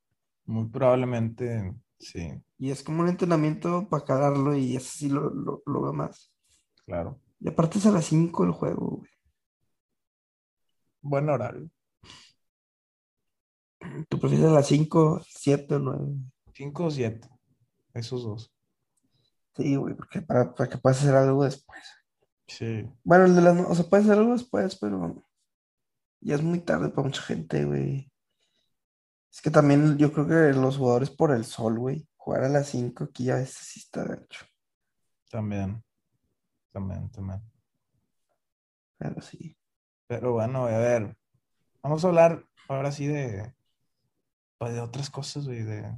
Muy 0.45 0.67
probablemente 0.69 1.73
Sí, 1.97 2.41
Y 2.57 2.71
es 2.71 2.83
como 2.83 3.01
un 3.03 3.09
entrenamiento 3.09 3.87
para 3.89 4.03
calarlo 4.05 4.55
y 4.55 4.75
eso 4.75 4.89
sí 4.97 5.09
lo, 5.09 5.29
lo, 5.33 5.63
lo 5.65 5.81
veo 5.81 5.93
más. 5.93 6.31
claro. 6.85 7.19
Y 7.45 7.49
aparte 7.49 7.77
es 7.77 7.86
a 7.86 7.91
las 7.91 8.05
5 8.05 8.43
el 8.43 8.51
juego, 8.53 8.88
güey. 8.97 9.12
Buen 10.99 11.29
horario. 11.29 11.69
¿Tú 14.10 14.19
prefieres 14.19 14.47
a 14.47 14.53
las 14.53 14.65
5, 14.65 15.21
7 15.23 15.75
o 15.75 15.79
9? 15.79 16.15
5 16.55 16.86
o 16.86 16.89
7. 16.89 17.29
Esos 17.93 18.23
dos. 18.23 18.51
Sí, 19.55 19.75
güey, 19.75 19.93
porque 19.93 20.23
para, 20.23 20.55
para 20.55 20.67
que 20.67 20.79
puedas 20.79 20.99
hacer 20.99 21.13
algo 21.13 21.43
después. 21.43 21.84
Sí. 22.47 22.89
Bueno, 23.03 23.25
el 23.25 23.36
de 23.36 23.41
las, 23.43 23.60
o 23.69 23.75
sea, 23.75 23.86
puedes 23.86 24.08
hacer 24.08 24.17
algo 24.17 24.34
después, 24.34 24.75
pero 24.77 25.23
ya 26.21 26.34
es 26.34 26.41
muy 26.41 26.62
tarde 26.62 26.89
para 26.89 27.08
mucha 27.08 27.21
gente, 27.21 27.63
güey. 27.63 28.12
Es 29.31 29.43
que 29.43 29.51
también 29.51 29.99
yo 29.99 30.12
creo 30.12 30.27
que 30.27 30.60
los 30.60 30.77
jugadores 30.77 31.12
por 31.12 31.29
el 31.29 31.45
sol, 31.45 31.77
güey, 31.77 32.08
jugar 32.17 32.45
a 32.45 32.49
las 32.49 32.69
5 32.69 33.03
aquí 33.03 33.29
a 33.29 33.36
veces 33.36 33.67
sí 33.67 33.81
está 33.81 34.03
gacho. 34.03 34.47
También. 35.29 35.86
También, 36.75 37.09
también. 37.09 37.41
Pero 38.97 39.21
sí. 39.21 39.57
Pero 40.07 40.33
bueno, 40.33 40.65
a 40.65 40.77
ver. 40.77 41.15
Vamos 41.81 42.03
a 42.03 42.09
hablar 42.09 42.45
ahora 42.67 42.91
sí 42.91 43.07
de. 43.07 43.53
pues, 44.57 44.73
de 44.73 44.81
otras 44.81 45.09
cosas, 45.09 45.45
güey. 45.47 45.63
De, 45.63 45.95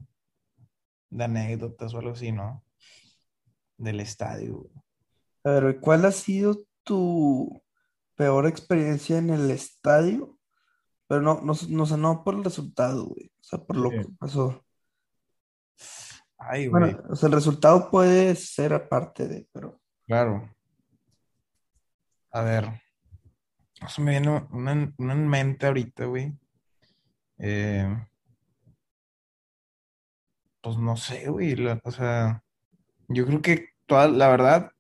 de 1.10 1.24
anécdotas 1.24 1.96
o 1.96 1.98
algo 1.98 2.12
así, 2.12 2.32
¿no? 2.32 2.64
Del 3.78 4.02
estadio. 4.02 4.58
güey. 4.58 4.72
A 5.46 5.50
ver, 5.60 5.80
¿cuál 5.80 6.06
ha 6.06 6.12
sido 6.12 6.60
tu 6.84 7.60
peor 8.14 8.46
experiencia 8.46 9.18
en 9.18 9.32
el 9.32 9.50
estadio? 9.50 10.38
Pero 11.08 11.22
no, 11.24 11.42
no, 11.42 11.54
no, 11.70 11.84
o 11.84 11.86
sea, 11.88 11.98
no 11.98 12.24
por 12.24 12.36
el 12.36 12.44
resultado, 12.44 13.06
güey. 13.08 13.32
O 13.40 13.44
sea, 13.44 13.58
por 13.58 13.78
lo 13.78 13.90
Sí. 13.90 13.98
que 13.98 14.06
pasó. 14.20 14.64
Ay, 16.38 16.68
güey. 16.68 16.94
Bueno, 16.94 17.04
o 17.10 17.16
sea, 17.16 17.28
el 17.30 17.34
resultado 17.34 17.90
puede 17.90 18.36
ser 18.36 18.74
aparte 18.74 19.28
de, 19.28 19.48
pero 19.52 19.82
Claro. 20.06 20.54
A 22.32 22.42
ver. 22.44 22.82
Eso 23.82 24.02
me 24.02 24.12
viene 24.12 24.30
una, 24.52 24.72
en- 24.72 24.94
una 24.98 25.14
en 25.14 25.28
mente 25.28 25.68
ahorita, 25.68 26.06
güey. 26.06 26.34
Eh, 27.40 27.88
pues 30.62 30.78
no 30.78 30.98
sé, 30.98 31.30
güey. 31.30 31.56
la- 31.56 31.80
o 31.84 31.92
sea, 31.92 32.44
yo 33.10 33.26
creo 33.26 33.42
que 33.42 33.70
toda, 33.86 34.08
la 34.08 34.30
verdad, 34.30 34.72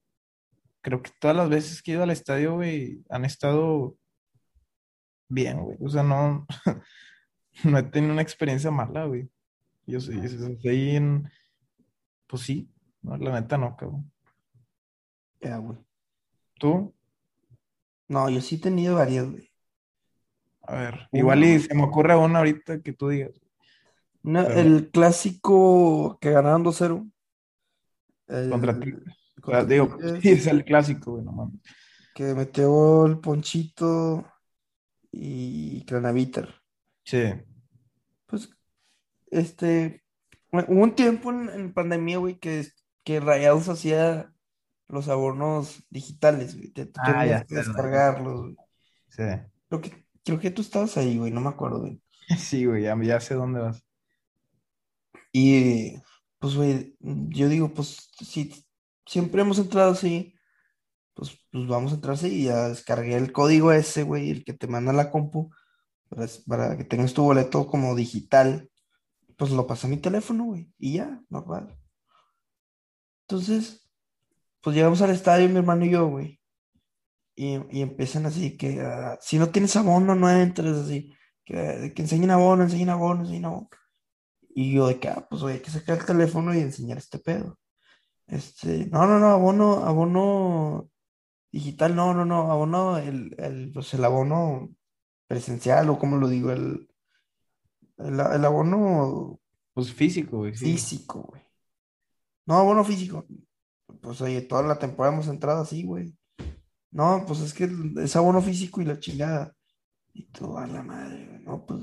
creo 0.81 1.01
que 1.01 1.12
todas 1.19 1.36
las 1.38 1.49
veces 1.49 1.81
que 1.81 1.91
he 1.91 1.95
ido 1.95 2.03
al 2.03 2.12
estadio, 2.12 2.55
güey, 2.55 3.03
han 3.10 3.25
estado 3.25 3.97
bien, 5.29 5.62
güey. 5.63 5.77
O 5.81 5.89
sea, 5.89 6.03
no, 6.03 6.45
no 7.63 7.77
he 7.77 7.83
tenido 7.83 8.13
una 8.13 8.21
experiencia 8.21 8.71
mala, 8.71 9.05
güey. 9.05 9.29
Yo 9.86 9.99
ahí 10.69 10.95
en, 10.97 11.29
pues 12.27 12.43
sí, 12.43 12.69
no, 13.01 13.17
la 13.17 13.39
neta 13.41 13.57
no, 13.57 13.75
cabrón. 13.77 14.12
ya, 15.41 15.57
güey. 15.57 15.79
¿Tú? 16.60 16.93
No, 18.07 18.29
yo 18.29 18.41
sí 18.41 18.55
he 18.55 18.59
tenido 18.59 18.95
varias, 18.95 19.29
güey. 19.29 19.51
A 20.63 20.75
ver, 20.75 20.93
Uno, 21.11 21.19
igual 21.21 21.43
y 21.43 21.59
se 21.59 21.73
me 21.73 21.83
ocurre 21.83 22.15
una 22.15 22.39
ahorita 22.39 22.81
que 22.81 22.93
tú 22.93 23.09
digas. 23.09 23.31
Pero- 24.23 24.49
el 24.59 24.89
clásico 24.91 26.17
que 26.19 26.31
ganaron 26.31 26.63
2-0. 26.63 27.07
el- 28.27 28.49
Contra 28.49 28.77
ti. 28.79 28.91
contra 29.41 29.63
Digo, 29.65 29.95
Tigres, 29.97 30.21
sí, 30.21 30.29
es 30.31 30.47
el 30.47 30.65
clásico, 30.65 31.11
güey, 31.13 31.23
no 31.23 31.31
mames. 31.31 31.61
que 32.13 32.33
metió 32.33 33.05
el 33.05 33.19
Ponchito 33.19 34.25
y 35.11 35.85
Cranaviter. 35.85 36.53
Sí, 37.05 37.23
Pues, 38.25 38.49
este, 39.31 40.03
hubo 40.51 40.81
un 40.83 40.93
tiempo 40.95 41.31
en, 41.31 41.47
en 41.49 41.73
pandemia, 41.73 42.17
güey, 42.17 42.37
que, 42.39 42.65
que 43.05 43.19
Rayados 43.21 43.69
hacía 43.69 44.33
los 44.89 45.08
abonos 45.10 45.84
digitales, 45.89 46.56
güey. 46.58 46.69
Te, 46.71 46.86
te 46.88 47.02
Ah, 47.02 47.26
ya 47.26 47.43
que 47.45 47.56
sé, 47.56 47.56
descargarlos, 47.56 48.41
güey. 48.41 48.56
sí. 49.10 49.23
Creo 49.69 49.82
que, 49.82 50.06
creo 50.23 50.39
que 50.39 50.52
tú 50.52 50.62
estabas 50.62 50.97
ahí, 50.97 51.17
güey, 51.17 51.32
no 51.32 51.41
me 51.41 51.50
acuerdo, 51.50 51.82
güey. 51.82 52.02
Sí, 52.38 52.65
güey, 52.65 52.84
ya, 52.84 52.97
ya 53.04 53.19
sé 53.19 53.36
dónde 53.36 53.60
vas. 53.62 53.84
Y, 55.32 55.93
pues, 56.39 56.56
güey, 56.56 56.95
yo 57.00 57.50
digo, 57.50 57.73
pues, 57.73 58.10
si 58.19 58.65
siempre 59.06 59.41
hemos 59.41 59.60
entrado 59.60 59.91
así, 59.91 60.34
pues, 61.13 61.38
pues 61.52 61.67
vamos 61.67 61.91
a 61.91 61.95
entrar 61.95 62.13
así 62.15 62.28
y 62.28 62.43
ya 62.45 62.69
descargué 62.69 63.15
el 63.15 63.32
código 63.32 63.71
ese, 63.71 64.04
güey, 64.04 64.32
el 64.32 64.43
que 64.45 64.54
te 64.54 64.67
manda 64.67 64.93
la 64.93 65.12
compu, 65.12 65.52
para, 66.10 66.28
para 66.47 66.78
que 66.78 66.84
tengas 66.86 67.13
tu 67.13 67.23
boleto 67.23 67.67
como 67.67 67.95
digital. 67.95 68.69
Pues 69.38 69.52
lo 69.52 69.67
pasé 69.67 69.88
a 69.88 69.89
mi 69.89 69.97
teléfono, 69.97 70.45
güey, 70.45 70.71
y 70.80 70.93
ya, 70.95 71.21
normal. 71.30 71.78
Entonces, 73.28 73.87
pues 74.67 74.75
llegamos 74.75 75.01
al 75.01 75.12
estadio, 75.12 75.47
mi 75.47 75.60
hermano 75.60 75.86
y 75.86 75.91
yo, 75.91 76.10
güey, 76.10 76.41
y, 77.38 77.56
y 77.71 77.82
empiezan 77.82 78.25
así 78.25 78.58
que, 78.58 78.82
ah, 78.82 79.17
si 79.21 79.39
no 79.39 79.49
tienes 79.49 79.73
abono, 79.77 80.13
no 80.13 80.30
entres, 80.30 80.75
así, 80.75 81.15
que, 81.45 81.93
que 81.95 82.01
enseñen 82.01 82.32
abono, 82.32 82.63
enseñen 82.63 82.89
abono, 82.89 83.21
enseñen 83.21 83.45
abono. 83.45 83.69
Y 84.49 84.73
yo 84.73 84.88
de 84.88 84.99
que, 84.99 85.08
ah, 85.08 85.25
pues, 85.30 85.41
güey, 85.41 85.56
hay 85.56 85.62
que 85.62 85.71
sacar 85.71 85.99
el 85.99 86.06
teléfono 86.06 86.53
y 86.53 86.60
enseñar 86.60 86.97
este 86.97 87.17
pedo. 87.17 87.58
Este, 88.27 88.88
no, 88.88 89.08
no, 89.08 89.19
no, 89.19 89.27
abono, 89.27 89.86
abono 89.86 90.89
digital, 91.49 91.95
no, 91.95 92.13
no, 92.13 92.25
no, 92.25 92.51
abono, 92.51 92.97
el, 92.97 93.36
el, 93.39 93.71
pues 93.71 93.93
el 93.93 94.03
abono 94.03 94.67
presencial, 95.27 95.89
o 95.89 95.97
como 95.97 96.17
lo 96.17 96.27
digo, 96.27 96.51
el, 96.51 96.89
el, 97.99 98.19
el 98.19 98.43
abono 98.43 99.39
Pues 99.73 99.93
físico, 99.93 100.39
güey, 100.39 100.53
sí. 100.58 100.73
físico, 100.73 101.21
güey. 101.21 101.41
No, 102.45 102.56
abono 102.56 102.84
físico. 102.84 103.25
Pues 104.02 104.21
oye, 104.21 104.41
toda 104.41 104.63
la 104.63 104.80
temporada 104.80 105.13
hemos 105.15 105.28
entrado 105.28 105.62
así, 105.62 105.84
güey. 105.84 106.15
No, 106.91 107.23
pues 107.28 107.41
es 107.41 107.54
que 107.54 107.69
es 107.97 108.15
abono 108.15 108.41
físico 108.41 108.82
y 108.82 108.86
la 108.86 109.00
chingada. 109.00 109.54
Y 110.13 110.28
tú, 110.32 110.58
a 110.58 110.67
la 110.67 110.84
madre, 110.84 111.28
güey, 111.28 111.41
no, 111.43 111.65
pues. 111.65 111.82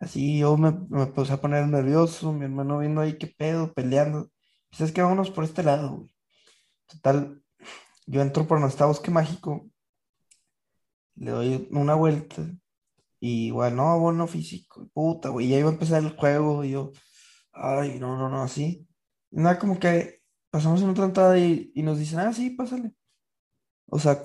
Así 0.00 0.38
yo 0.38 0.56
me, 0.56 0.72
puse 1.08 1.32
a 1.32 1.40
poner 1.40 1.66
nervioso, 1.68 2.32
mi 2.32 2.44
hermano 2.44 2.78
viendo 2.78 3.00
ahí 3.00 3.18
qué 3.18 3.28
pedo, 3.28 3.72
peleando. 3.72 4.30
Pues 4.70 4.82
es 4.82 4.92
que 4.92 5.02
vámonos 5.02 5.30
por 5.30 5.44
este 5.44 5.62
lado, 5.62 5.96
güey. 5.96 6.14
Total, 6.86 7.42
yo 8.06 8.22
entro 8.22 8.46
por 8.46 8.60
nuestra 8.60 8.86
bosque 8.86 9.10
mágico, 9.10 9.70
le 11.16 11.30
doy 11.30 11.68
una 11.70 11.94
vuelta 11.94 12.42
y 13.20 13.46
igual, 13.46 13.76
no, 13.76 13.90
abono 13.90 14.26
físico, 14.26 14.88
puta, 14.92 15.28
güey, 15.28 15.48
ya 15.48 15.58
iba 15.58 15.70
a 15.70 15.72
empezar 15.72 16.02
el 16.02 16.16
juego 16.16 16.64
y 16.64 16.72
yo, 16.72 16.92
ay, 17.52 17.98
no, 18.00 18.16
no, 18.18 18.28
no, 18.28 18.42
así. 18.42 18.88
Nada, 19.30 19.58
como 19.58 19.78
que 19.78 20.21
pasamos 20.52 20.82
en 20.82 20.90
otra 20.90 21.06
entrada 21.06 21.38
y, 21.38 21.72
y 21.74 21.82
nos 21.82 21.98
dicen, 21.98 22.20
ah, 22.20 22.32
sí, 22.32 22.50
pásale. 22.50 22.92
O 23.86 23.98
sea, 23.98 24.22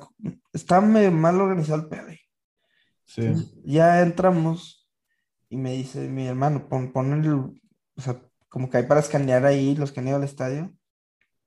está 0.52 0.82
medio 0.82 1.12
mal 1.12 1.40
organizado 1.40 1.82
el 1.82 1.88
pedo. 1.88 2.08
Sí. 3.06 3.22
Entonces, 3.22 3.56
ya 3.64 4.02
entramos 4.02 4.90
y 5.50 5.56
me 5.56 5.72
dice 5.72 6.10
mi 6.10 6.28
hermano, 6.28 6.68
pon, 6.68 6.92
pon 6.92 7.14
el, 7.14 7.32
o 7.34 8.02
sea, 8.02 8.22
como 8.50 8.70
que 8.70 8.78
hay 8.78 8.84
para 8.88 9.00
escanear 9.00 9.46
ahí 9.46 9.76
los 9.76 9.98
ido 9.98 10.18
al 10.18 10.26
estadio, 10.26 10.76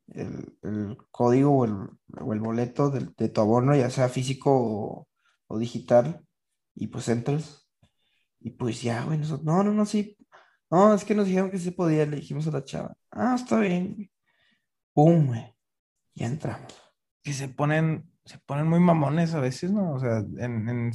el, 0.08 0.58
el 0.62 0.96
código 1.10 1.50
o 1.58 1.64
el, 1.66 1.74
o 2.18 2.32
el 2.32 2.40
boleto 2.40 2.90
de, 2.90 3.28
tu 3.28 3.40
abono, 3.42 3.76
ya 3.76 3.90
sea 3.90 4.08
físico 4.08 4.50
o, 4.50 5.08
o 5.48 5.58
digital, 5.58 6.26
y 6.74 6.86
pues 6.86 7.08
entras. 7.08 7.68
Y 8.40 8.52
pues 8.52 8.80
ya, 8.80 9.04
güey, 9.04 9.18
nosotros, 9.18 9.44
no, 9.44 9.62
no, 9.62 9.72
no, 9.72 9.84
sí. 9.84 10.16
No, 10.70 10.94
es 10.94 11.04
que 11.04 11.14
nos 11.14 11.26
dijeron 11.26 11.50
que 11.50 11.58
se 11.58 11.72
podía, 11.72 12.06
le 12.06 12.16
dijimos 12.16 12.46
a 12.46 12.52
la 12.52 12.64
chava. 12.64 12.96
Ah, 13.10 13.34
está 13.36 13.58
bien. 13.60 14.10
Pum, 15.00 15.28
güey. 15.28 15.56
Ya 16.14 16.26
entramos. 16.26 16.74
Que 17.22 17.32
se 17.32 17.48
ponen, 17.48 18.12
se 18.26 18.36
ponen 18.40 18.66
muy 18.66 18.80
mamones 18.80 19.32
a 19.32 19.40
veces, 19.40 19.70
¿no? 19.70 19.94
O 19.94 19.98
sea, 19.98 20.18
en. 20.36 20.92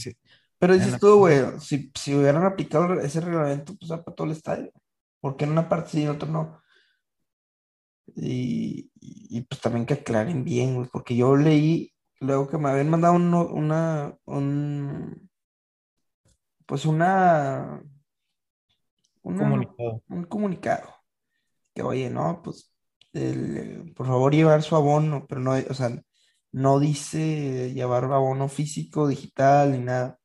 Pero 0.59 0.75
dices 0.75 0.91
la- 0.91 0.99
tú, 0.99 1.17
güey, 1.17 1.41
si, 1.59 1.91
si 1.95 2.13
hubieran 2.13 2.45
aplicado 2.45 2.99
ese 3.01 3.19
reglamento, 3.19 3.75
pues 3.75 3.89
para 3.89 4.15
todo 4.15 4.27
el 4.27 4.33
estadio. 4.33 4.71
¿Por 5.19 5.35
qué 5.35 5.45
en 5.45 5.53
una 5.53 5.67
parte 5.67 5.89
sí 5.89 6.01
y 6.01 6.03
en 6.03 6.09
otra 6.09 6.29
no? 6.29 6.61
Y, 8.15 8.91
y, 8.99 9.37
y, 9.39 9.41
pues 9.41 9.59
también 9.59 9.87
que 9.87 9.95
aclaren 9.95 10.43
bien, 10.43 10.75
güey, 10.75 10.87
porque 10.93 11.15
yo 11.15 11.35
leí 11.35 11.91
luego 12.19 12.47
que 12.47 12.59
me 12.59 12.69
habían 12.69 12.91
mandado 12.91 13.15
una, 13.15 14.15
un, 14.25 15.29
pues 16.67 16.85
una, 16.85 17.81
una, 19.23 19.39
comunicado. 19.39 20.03
un 20.09 20.23
comunicado. 20.25 20.93
Que 21.73 21.81
oye, 21.81 22.11
no, 22.11 22.43
pues, 22.43 22.74
el, 23.15 23.57
eh, 23.57 23.93
por 23.95 24.07
favor 24.07 24.33
llevar 24.33 24.63
su 24.63 24.75
abono, 24.75 25.25
pero 25.27 25.41
no, 25.41 25.53
o 25.53 25.73
sea, 25.73 26.01
no 26.51 26.79
dice 26.79 27.73
llevar 27.73 28.05
abono 28.05 28.49
físico, 28.49 29.07
digital, 29.07 29.71
ni 29.71 29.79
nada. 29.79 30.19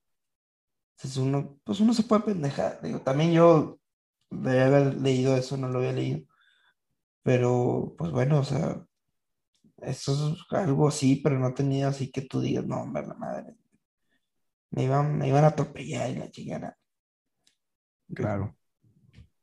Entonces 0.97 1.17
uno, 1.19 1.59
pues 1.65 1.81
uno 1.81 1.95
se 1.95 2.03
puede 2.05 2.23
pendejar. 2.23 2.81
Digo, 2.83 3.01
también 3.01 3.33
yo 3.33 3.81
debía 4.31 4.67
haber 4.67 4.95
leído 4.97 5.37
eso, 5.37 5.57
no 5.57 5.69
lo 5.69 5.79
había 5.79 5.93
leído. 5.93 6.27
Pero, 7.23 7.95
pues 7.99 8.11
bueno, 8.13 8.41
o 8.41 8.45
sea, 8.45 8.85
eso 9.79 10.35
es 10.35 10.53
algo 10.53 10.89
así, 10.89 11.17
pero 11.17 11.39
no 11.39 11.55
tenía 11.55 11.89
así 11.89 12.11
que 12.11 12.23
tú 12.23 12.41
digas, 12.41 12.67
no, 12.67 12.83
hombre, 12.83 13.07
la 13.07 13.15
madre. 13.15 13.57
Me 14.71 14.85
iban, 14.85 15.19
me 15.19 15.29
iban 15.29 15.45
a 15.45 15.49
atropellar 15.49 16.11
y 16.11 16.17
la 16.17 16.31
chingada. 16.31 16.79
Claro. 18.15 18.57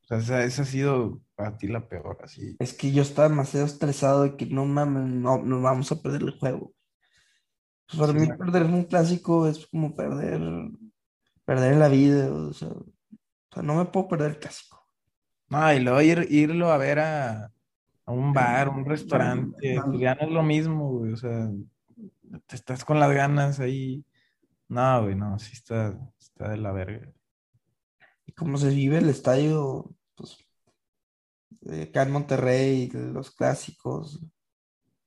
O 0.03 0.07
sea, 0.07 0.17
esa, 0.19 0.43
esa 0.43 0.61
ha 0.61 0.65
sido 0.65 1.21
para 1.37 1.57
ti 1.57 1.67
la 1.69 1.87
peor, 1.87 2.17
así. 2.23 2.59
Es 2.59 2.73
que 2.73 2.91
yo 2.91 3.01
estaba 3.01 3.29
demasiado 3.29 3.65
estresado 3.65 4.21
de 4.23 4.37
que 4.37 4.45
no 4.45 4.65
mames, 4.67 5.11
no, 5.11 5.39
nos 5.39 5.63
vamos 5.63 5.91
a 5.91 6.01
perder 6.03 6.21
el 6.21 6.37
juego. 6.39 6.73
Pues 7.87 7.99
para 7.99 8.13
Sí, 8.13 8.19
mí 8.19 8.27
me- 8.27 8.37
perder 8.37 8.63
un 8.65 8.83
clásico 8.85 9.47
es 9.47 9.65
como 9.67 9.95
perder, 9.95 10.41
perder 11.45 11.77
la 11.77 11.87
vida, 11.89 12.31
o 12.33 12.53
sea, 12.53 12.69
o 12.69 12.85
sea, 13.53 13.63
no 13.63 13.75
me 13.75 13.85
puedo 13.85 14.07
perder 14.09 14.31
el 14.31 14.39
clásico. 14.39 14.87
No, 15.49 15.71
y 15.73 15.79
luego 15.79 16.01
ir, 16.01 16.27
irlo 16.29 16.71
a 16.71 16.77
ver 16.77 16.99
a, 16.99 17.45
a 18.05 18.11
un 18.11 18.33
bar, 18.33 18.69
un 18.69 18.85
restaurante, 18.85 19.75
no. 19.75 19.85
pues 19.85 19.99
ya 20.01 20.15
no 20.15 20.21
es 20.27 20.31
lo 20.31 20.43
mismo, 20.43 20.91
güey. 20.99 21.13
O 21.13 21.17
sea, 21.17 21.49
te 22.47 22.55
estás 22.55 22.85
con 22.85 22.99
las 22.99 23.11
ganas 23.13 23.59
ahí. 23.59 24.05
No, 24.69 25.03
güey, 25.03 25.15
no, 25.15 25.39
sí 25.39 25.53
está, 25.53 25.97
está 26.19 26.49
de 26.49 26.57
la 26.57 26.71
verga. 26.73 27.11
Y 28.25 28.33
como 28.33 28.57
se 28.57 28.69
vive 28.69 28.97
el 28.99 29.09
estadio, 29.09 29.95
acá 31.83 32.03
en 32.03 32.11
Monterrey, 32.11 32.89
los 32.93 33.31
clásicos 33.31 34.23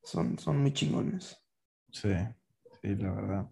son, 0.03 0.39
son 0.39 0.59
muy 0.59 0.73
chingones. 0.73 1.37
Sí, 1.91 2.15
sí, 2.81 2.95
la 2.97 3.13
verdad. 3.13 3.51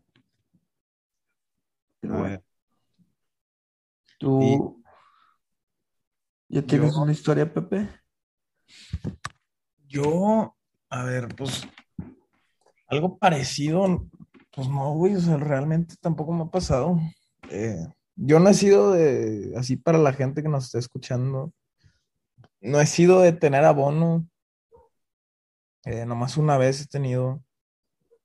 Pero 2.00 2.18
bueno, 2.18 2.42
tú 4.18 4.82
ya 6.48 6.62
tienes 6.62 6.94
yo, 6.94 7.02
una 7.02 7.12
historia, 7.12 7.52
Pepe. 7.52 7.88
yo, 9.86 10.56
a 10.88 11.04
ver, 11.04 11.28
pues 11.36 11.62
algo 12.86 13.18
parecido, 13.18 14.06
pues 14.54 14.68
no, 14.68 14.94
güey, 14.94 15.14
o 15.14 15.20
sea, 15.20 15.36
realmente 15.36 15.96
tampoco 16.00 16.32
me 16.32 16.44
ha 16.44 16.50
pasado. 16.50 16.98
Eh, 17.50 17.86
yo 18.16 18.40
no 18.40 18.48
he 18.48 18.54
sido 18.54 18.92
de, 18.92 19.52
así 19.56 19.76
para 19.76 19.98
la 19.98 20.12
gente 20.12 20.42
que 20.42 20.48
nos 20.48 20.64
está 20.64 20.78
escuchando, 20.78 21.52
no 22.60 22.80
he 22.80 22.86
sido 22.86 23.20
de 23.20 23.32
tener 23.32 23.64
abono, 23.64 24.28
eh, 25.84 26.06
nomás 26.06 26.36
una 26.36 26.56
vez 26.58 26.80
he 26.82 26.86
tenido, 26.86 27.42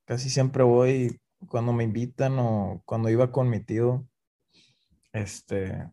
casi 0.05 0.29
siempre 0.31 0.63
voy 0.63 1.19
cuando 1.49 1.73
me 1.73 1.83
invitan 1.85 2.37
o 2.39 2.81
cuando 2.85 3.09
iba 3.09 3.31
con 3.31 3.49
mi 3.49 3.61
tío, 3.61 4.07
este, 5.13 5.91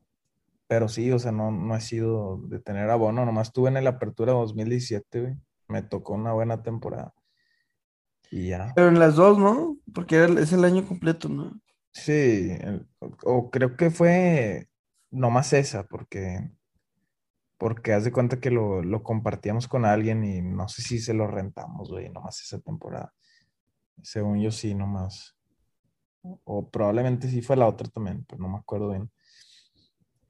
pero 0.69 0.89
sí, 0.89 1.13
o 1.13 1.19
sea, 1.19 1.33
no, 1.33 1.51
no 1.53 1.77
he 1.77 1.81
sido 1.81 2.39
de 2.49 2.61
tener 2.61 2.91
abono, 2.91 3.27
nomás 3.27 3.49
estuve 3.49 3.71
en 3.71 3.79
el 3.79 3.87
Apertura 3.89 4.33
2017, 4.35 5.21
güey, 5.23 5.35
me 5.69 5.83
tocó 5.83 6.15
una 6.15 6.33
buena 6.35 6.63
temporada 6.63 7.15
y 8.31 8.49
ya. 8.49 8.73
Pero 8.75 8.89
en 8.89 8.99
las 8.99 9.17
dos, 9.17 9.39
¿no? 9.39 9.79
Porque 9.95 10.25
es 10.25 10.53
el 10.53 10.65
año 10.65 10.87
completo, 10.87 11.29
¿no? 11.29 11.61
Sí, 11.93 12.13
el- 12.61 12.89
o, 13.01 13.11
o 13.25 13.51
creo 13.51 13.77
que 13.77 13.91
fue 13.91 14.69
nomás 15.11 15.53
esa, 15.53 15.85
porque, 15.85 16.51
porque 17.61 17.93
haz 17.93 18.05
de 18.05 18.11
cuenta 18.11 18.41
que 18.41 18.51
lo, 18.51 18.83
lo 18.83 19.03
compartíamos 19.03 19.69
con 19.69 19.85
alguien 19.85 20.25
y 20.25 20.41
no 20.41 20.67
sé 20.67 20.81
si 20.81 20.99
se 20.99 21.13
lo 21.13 21.27
rentamos, 21.27 21.91
güey, 21.91 22.09
nomás 22.09 22.41
esa 22.41 22.59
temporada. 22.59 23.13
Según 24.03 24.41
yo 24.41 24.51
sí, 24.51 24.75
nomás. 24.75 25.37
O 26.23 26.71
probablemente 26.71 27.29
sí 27.29 27.43
fue 27.43 27.57
la 27.57 27.67
otra 27.67 27.87
también, 27.89 28.25
pero 28.27 28.41
no 28.41 28.49
me 28.49 28.57
acuerdo 28.57 28.89
bien. 28.89 29.11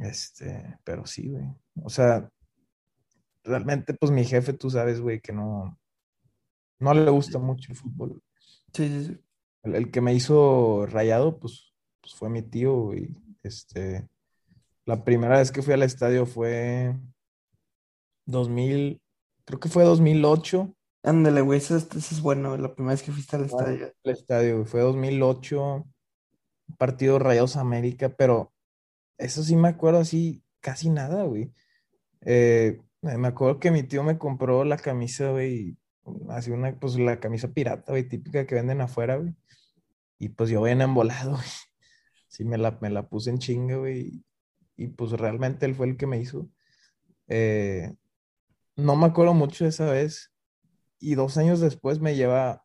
Este, 0.00 0.76
pero 0.82 1.06
sí, 1.06 1.28
güey. 1.28 1.46
O 1.84 1.88
sea, 1.88 2.28
realmente, 3.44 3.94
pues 3.94 4.10
mi 4.10 4.24
jefe, 4.24 4.52
tú 4.52 4.68
sabes, 4.68 5.00
güey, 5.00 5.20
que 5.20 5.32
no, 5.32 5.78
no 6.80 6.94
le 6.94 7.10
gusta 7.12 7.38
mucho 7.38 7.70
el 7.70 7.78
fútbol. 7.78 8.20
Sí, 8.74 8.88
sí, 8.88 9.04
sí. 9.04 9.20
El, 9.62 9.76
el 9.76 9.90
que 9.92 10.00
me 10.00 10.14
hizo 10.14 10.84
rayado, 10.86 11.38
pues, 11.38 11.76
pues 12.00 12.12
fue 12.12 12.28
mi 12.28 12.42
tío, 12.42 12.92
y 12.92 13.16
este, 13.44 14.08
la 14.84 15.04
primera 15.04 15.38
vez 15.38 15.52
que 15.52 15.62
fui 15.62 15.74
al 15.74 15.84
estadio 15.84 16.26
fue 16.26 16.92
2000, 18.26 19.00
creo 19.44 19.60
que 19.60 19.68
fue 19.68 19.84
2008, 19.84 20.74
Ándale, 21.02 21.40
güey, 21.40 21.58
ese, 21.58 21.76
ese 21.76 21.98
es 21.98 22.20
bueno, 22.20 22.56
la 22.58 22.74
primera 22.74 22.92
vez 22.94 23.02
que 23.02 23.12
fuiste 23.12 23.36
al 23.36 23.44
Bueno, 23.46 23.68
estadio. 23.68 23.92
el 24.04 24.12
estadio, 24.12 24.56
güey, 24.56 24.66
fue 24.66 24.80
2008, 24.82 25.86
partido 26.78 27.18
Rayados 27.18 27.56
América, 27.56 28.10
pero 28.10 28.52
eso 29.18 29.42
sí 29.42 29.56
me 29.56 29.68
acuerdo 29.68 30.00
así, 30.00 30.44
casi 30.60 30.90
nada, 30.90 31.24
güey. 31.24 31.52
Eh, 32.22 32.80
me 33.02 33.28
acuerdo 33.28 33.60
que 33.60 33.70
mi 33.70 33.82
tío 33.84 34.02
me 34.04 34.18
compró 34.18 34.64
la 34.64 34.76
camisa, 34.78 35.30
güey, 35.30 35.78
así 36.30 36.50
una, 36.50 36.78
pues 36.78 36.96
la 36.98 37.20
camisa 37.20 37.48
pirata, 37.52 37.92
güey, 37.92 38.08
típica 38.08 38.46
que 38.46 38.54
venden 38.56 38.80
afuera, 38.82 39.16
güey. 39.16 39.34
Y 40.18 40.30
pues 40.30 40.50
yo 40.50 40.62
bien 40.62 40.82
embolado, 40.82 41.32
güey. 41.36 41.48
Sí, 42.28 42.44
me 42.44 42.58
la, 42.58 42.78
me 42.80 42.90
la 42.90 43.08
puse 43.08 43.30
en 43.30 43.38
chinga, 43.38 43.76
güey. 43.76 44.24
Y 44.76 44.88
pues 44.88 45.12
realmente 45.12 45.66
él 45.66 45.74
fue 45.74 45.86
el 45.88 45.96
que 45.96 46.06
me 46.06 46.18
hizo. 46.20 46.48
Eh, 47.28 47.94
no 48.80 48.96
me 48.96 49.06
acuerdo 49.06 49.34
mucho 49.34 49.64
de 49.64 49.70
esa 49.70 49.90
vez. 49.90 50.32
Y 50.98 51.14
dos 51.14 51.36
años 51.36 51.60
después 51.60 52.00
me 52.00 52.16
lleva 52.16 52.64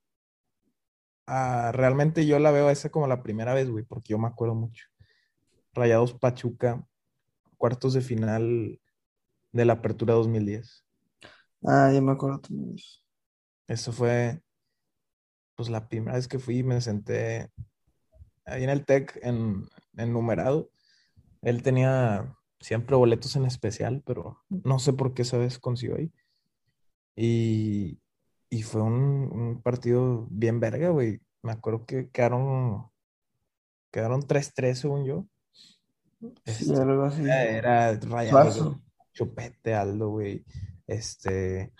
a... 1.25 1.71
Realmente 1.71 2.25
yo 2.25 2.39
la 2.39 2.51
veo 2.51 2.69
esa 2.69 2.89
como 2.89 3.07
la 3.07 3.23
primera 3.23 3.53
vez, 3.53 3.69
güey, 3.69 3.83
porque 3.85 4.09
yo 4.13 4.19
me 4.19 4.27
acuerdo 4.27 4.55
mucho. 4.55 4.85
Rayados 5.73 6.13
Pachuca, 6.13 6.85
cuartos 7.57 7.93
de 7.93 8.01
final 8.01 8.79
de 9.51 9.65
la 9.65 9.73
Apertura 9.73 10.13
2010. 10.13 10.85
Ah, 11.63 11.91
ya 11.93 12.01
me 12.01 12.11
acuerdo 12.11 12.39
también. 12.39 12.75
Eso 13.67 13.91
fue, 13.91 14.41
pues, 15.55 15.69
la 15.69 15.87
primera 15.87 16.15
vez 16.15 16.27
que 16.27 16.39
fui 16.39 16.59
y 16.59 16.63
me 16.63 16.79
senté 16.81 17.49
ahí 18.45 18.63
en 18.63 18.69
el 18.69 18.85
TEC, 18.85 19.19
en, 19.23 19.65
en 19.97 20.13
numerado. 20.13 20.69
Él 21.41 21.63
tenía 21.63 22.35
siempre 22.59 22.95
boletos 22.95 23.35
en 23.35 23.45
especial, 23.45 24.01
pero 24.05 24.43
no 24.49 24.79
sé 24.79 24.93
por 24.93 25.13
qué 25.13 25.21
esa 25.23 25.37
vez 25.37 25.59
consiguió 25.59 25.97
ahí. 25.97 26.11
Y, 27.15 27.99
y 28.49 28.63
fue 28.63 28.81
un, 28.81 28.93
un 29.31 29.61
partido 29.61 30.27
bien 30.29 30.59
verga, 30.59 30.89
güey. 30.89 31.21
Me 31.43 31.51
acuerdo 31.51 31.85
que 31.85 32.09
quedaron, 32.09 32.87
quedaron 33.91 34.21
3-3 34.23 34.73
según 34.75 35.05
yo. 35.05 35.27
Sí, 36.21 36.33
Este, 36.45 36.75
algo 36.75 37.03
así. 37.03 37.21
era 37.23 37.93
Rayados, 37.99 38.55
Suazo. 38.55 38.81
Chupete, 39.13 39.75
Aldo, 39.75 40.09
güey. 40.09 40.43
Este, 40.87 41.73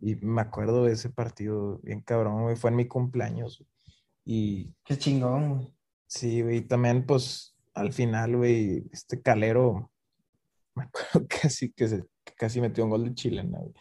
y 0.00 0.16
me 0.16 0.42
acuerdo 0.42 0.84
de 0.84 0.92
ese 0.92 1.10
partido 1.10 1.78
bien 1.82 2.00
cabrón, 2.00 2.42
güey. 2.44 2.56
Fue 2.56 2.70
en 2.70 2.76
mi 2.76 2.86
cumpleaños. 2.86 3.64
Y 4.24 4.74
Qué 4.84 4.96
chingón, 4.96 5.56
güey. 5.56 5.74
sí, 6.06 6.42
güey, 6.42 6.62
también, 6.62 7.04
pues, 7.06 7.56
al 7.74 7.92
final, 7.92 8.36
güey, 8.36 8.88
este 8.92 9.20
Calero, 9.20 9.90
me 10.76 10.84
acuerdo 10.84 11.26
que 11.28 11.38
casi, 11.42 11.72
que, 11.72 11.88
se- 11.88 12.04
que 12.24 12.34
casi 12.34 12.60
metió 12.60 12.84
un 12.84 12.90
gol 12.90 13.04
de 13.04 13.14
chilena, 13.14 13.58
güey. 13.58 13.72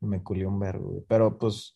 Me 0.00 0.22
culió 0.22 0.48
un 0.48 0.60
vergo, 0.60 0.90
güey. 0.90 1.04
Pero, 1.08 1.36
pues, 1.38 1.74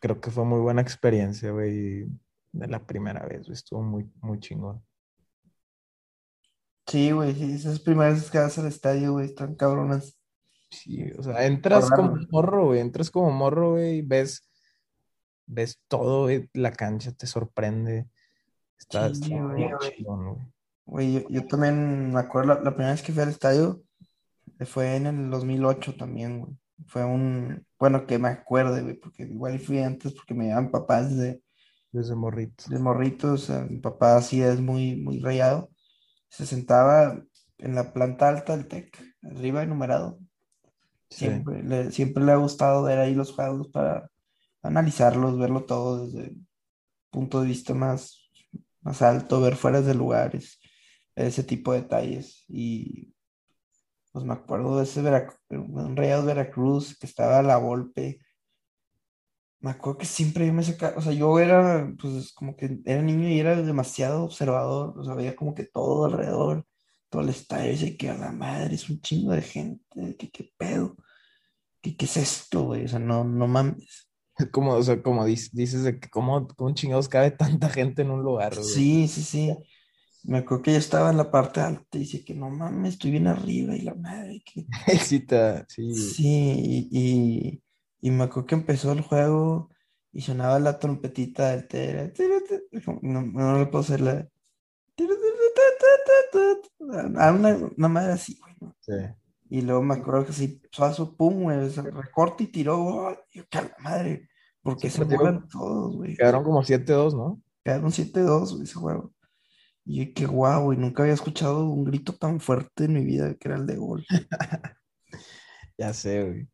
creo 0.00 0.20
que 0.20 0.30
fue 0.30 0.44
muy 0.44 0.60
buena 0.60 0.82
experiencia, 0.82 1.50
güey, 1.52 2.06
de 2.52 2.66
la 2.68 2.84
primera 2.86 3.24
vez, 3.26 3.42
güey. 3.42 3.52
Estuvo 3.52 3.82
muy, 3.82 4.10
muy 4.20 4.38
chingón. 4.40 4.84
Sí, 6.86 7.12
güey, 7.12 7.30
esas 7.54 7.80
primeras 7.80 8.14
veces 8.14 8.30
que 8.30 8.38
vas 8.38 8.58
al 8.58 8.66
estadio, 8.66 9.12
güey, 9.12 9.26
están 9.26 9.54
cabronas. 9.54 10.18
Sí, 10.70 11.04
o 11.16 11.22
sea, 11.22 11.46
entras 11.46 11.88
como 11.90 12.16
morro, 12.30 12.66
güey. 12.66 12.80
Entras 12.80 13.10
como 13.10 13.30
morro, 13.30 13.72
güey, 13.72 13.98
y 13.98 14.02
ves, 14.02 14.48
ves 15.46 15.80
todo, 15.88 16.22
güey. 16.24 16.50
La 16.52 16.72
cancha 16.72 17.12
te 17.12 17.26
sorprende. 17.26 18.08
Está, 18.78 19.08
muy 19.08 19.40
güey. 19.40 19.70
chingón, 19.80 20.34
güey. 20.34 20.53
Güey, 20.86 21.12
yo, 21.14 21.28
yo 21.30 21.46
también 21.46 22.12
me 22.12 22.20
acuerdo, 22.20 22.54
la, 22.54 22.60
la 22.60 22.70
primera 22.72 22.92
vez 22.92 23.02
que 23.02 23.12
fui 23.12 23.22
al 23.22 23.30
estadio 23.30 23.82
eh, 24.58 24.64
fue 24.64 24.96
en 24.96 25.06
el 25.06 25.30
2008 25.30 25.96
también, 25.96 26.40
güey. 26.40 26.56
Fue 26.86 27.04
un, 27.04 27.64
bueno, 27.78 28.06
que 28.06 28.18
me 28.18 28.28
acuerde, 28.28 28.82
güey, 28.82 28.94
porque 28.94 29.22
igual 29.24 29.58
fui 29.58 29.78
antes 29.78 30.12
porque 30.12 30.34
me 30.34 30.44
llevaban 30.44 30.70
papás 30.70 31.16
de, 31.16 31.40
Desde 31.92 32.14
morrito. 32.14 32.64
de 32.66 32.78
morritos, 32.78 33.42
o 33.42 33.46
sea, 33.46 33.64
mi 33.64 33.78
papá 33.78 34.20
sí 34.22 34.42
es 34.42 34.60
muy, 34.60 34.96
muy 34.96 35.20
rayado. 35.20 35.70
Se 36.28 36.46
sentaba 36.46 37.22
en 37.58 37.74
la 37.74 37.92
planta 37.92 38.28
alta 38.28 38.56
del 38.56 38.66
TEC, 38.68 38.98
arriba 39.22 39.62
enumerado. 39.62 40.18
Sí. 41.08 41.26
Siempre 41.26 41.62
le, 41.62 41.92
siempre 41.92 42.24
le 42.24 42.32
ha 42.32 42.36
gustado 42.36 42.82
ver 42.82 42.98
ahí 42.98 43.14
los 43.14 43.32
juegos 43.32 43.68
para 43.68 44.10
analizarlos, 44.62 45.38
verlo 45.38 45.64
todo 45.64 46.06
desde 46.06 46.30
el 46.30 46.46
punto 47.10 47.40
de 47.40 47.48
vista 47.48 47.74
más, 47.74 48.28
más 48.80 49.00
alto, 49.02 49.40
ver 49.40 49.56
fuera 49.56 49.80
de 49.80 49.94
lugares, 49.94 50.58
ese 51.16 51.44
tipo 51.44 51.72
de 51.72 51.82
detalles. 51.82 52.44
Y 52.48 53.14
pues 54.12 54.24
me 54.24 54.34
acuerdo 54.34 54.76
de 54.78 54.84
ese 54.84 55.02
Verac- 55.02 55.38
un 55.50 55.96
Rayados 55.96 56.26
Veracruz 56.26 56.96
que 56.98 57.06
estaba 57.06 57.38
a 57.38 57.42
la 57.42 57.56
Volpe. 57.56 58.20
Me 59.60 59.70
acuerdo 59.70 59.98
que 59.98 60.06
siempre 60.06 60.46
yo 60.46 60.52
me 60.52 60.62
sacaba, 60.62 60.96
o 60.98 61.00
sea, 61.00 61.12
yo 61.12 61.38
era, 61.38 61.90
pues 62.00 62.32
como 62.34 62.54
que 62.54 62.80
era 62.84 63.00
niño 63.00 63.28
y 63.28 63.40
era 63.40 63.56
demasiado 63.60 64.24
observador, 64.24 64.92
o 64.98 65.04
sea, 65.04 65.14
veía 65.14 65.34
como 65.34 65.54
que 65.54 65.64
todo 65.64 66.04
alrededor, 66.04 66.66
todo 67.08 67.22
el 67.22 67.30
estadio, 67.30 67.72
y 67.72 67.96
que 67.96 68.10
a 68.10 68.14
la 68.18 68.30
madre, 68.30 68.74
es 68.74 68.90
un 68.90 69.00
chingo 69.00 69.32
de 69.32 69.40
gente, 69.40 70.16
que 70.18 70.30
qué 70.30 70.50
pedo, 70.58 70.96
que 71.80 71.96
qué 71.96 72.04
es 72.04 72.16
esto, 72.18 72.64
güey, 72.64 72.84
o 72.84 72.88
sea, 72.88 72.98
no, 72.98 73.24
no 73.24 73.46
mames. 73.48 74.10
Como, 74.52 74.72
o 74.74 74.82
sea, 74.82 75.00
como 75.02 75.24
dices, 75.24 75.52
dices 75.52 75.84
de 75.84 75.98
que 75.98 76.10
cómo, 76.10 76.46
cómo 76.48 76.74
chingados 76.74 77.08
cabe 77.08 77.30
tanta 77.30 77.70
gente 77.70 78.02
en 78.02 78.10
un 78.10 78.22
lugar, 78.22 78.52
güey. 78.54 78.64
Sí, 78.66 79.08
sí, 79.08 79.22
sí. 79.22 79.56
Me 80.26 80.38
acuerdo 80.38 80.62
que 80.62 80.72
ya 80.72 80.78
estaba 80.78 81.10
en 81.10 81.18
la 81.18 81.30
parte 81.30 81.60
alta 81.60 81.84
y 81.92 82.00
dice 82.00 82.24
que 82.24 82.34
no 82.34 82.48
mames, 82.50 82.94
estoy 82.94 83.10
bien 83.10 83.26
arriba 83.26 83.76
y 83.76 83.82
la 83.82 83.94
madre 83.94 84.42
que... 84.44 84.66
Sí, 84.98 85.20
ta- 85.20 85.64
sí, 85.68 85.94
Sí, 85.94 86.88
y, 86.90 87.62
y 88.00 88.10
me 88.10 88.24
acuerdo 88.24 88.46
que 88.46 88.54
empezó 88.54 88.92
el 88.92 89.02
juego 89.02 89.70
y 90.12 90.22
sonaba 90.22 90.58
la 90.58 90.78
trompetita 90.78 91.50
del 91.50 91.68
tera, 91.68 92.10
tera, 92.12 92.36
tera, 92.48 92.62
como- 92.84 93.00
no, 93.02 93.20
no 93.22 93.58
le 93.58 93.66
puedo 93.66 93.84
hacer 93.84 94.00
la... 94.00 94.28
ah, 97.18 97.32
una, 97.32 97.56
una 97.76 97.88
madre 97.88 98.12
así, 98.12 98.38
güey, 98.40 98.54
¿no? 98.60 98.74
sí. 98.80 98.92
Y 99.50 99.60
luego 99.60 99.82
me 99.82 99.94
acuerdo 99.94 100.24
que 100.24 100.30
así, 100.32 100.60
suazo, 100.70 101.16
pum, 101.16 101.42
güey, 101.44 101.68
recorte 101.68 102.44
y 102.44 102.46
tiró. 102.48 103.12
Y 103.30 103.38
yo, 103.38 103.44
que 103.48 103.58
a 103.58 103.62
la 103.62 103.76
madre, 103.78 104.28
porque 104.62 104.88
Sí, 104.90 104.96
se 104.96 105.04
burlan 105.04 105.46
todos, 105.48 105.94
güey. 105.96 106.16
Quedaron 106.16 106.42
como 106.42 106.62
7-2, 106.62 107.14
¿no? 107.14 107.40
Quedaron 107.62 107.92
7-2, 107.92 108.52
güey, 108.52 108.64
ese 108.64 108.74
juego. 108.74 109.12
Y 109.84 110.14
qué 110.14 110.26
guau, 110.26 110.64
güey, 110.64 110.78
nunca 110.78 111.02
había 111.02 111.14
escuchado 111.14 111.68
un 111.68 111.84
grito 111.84 112.14
tan 112.14 112.40
fuerte 112.40 112.84
en 112.84 112.94
mi 112.94 113.04
vida 113.04 113.34
que 113.34 113.48
era 113.48 113.56
el 113.56 113.66
de 113.66 113.76
gol. 113.76 114.04
Ya 115.76 115.92
sé, 115.92 116.22
güey. 116.22 116.48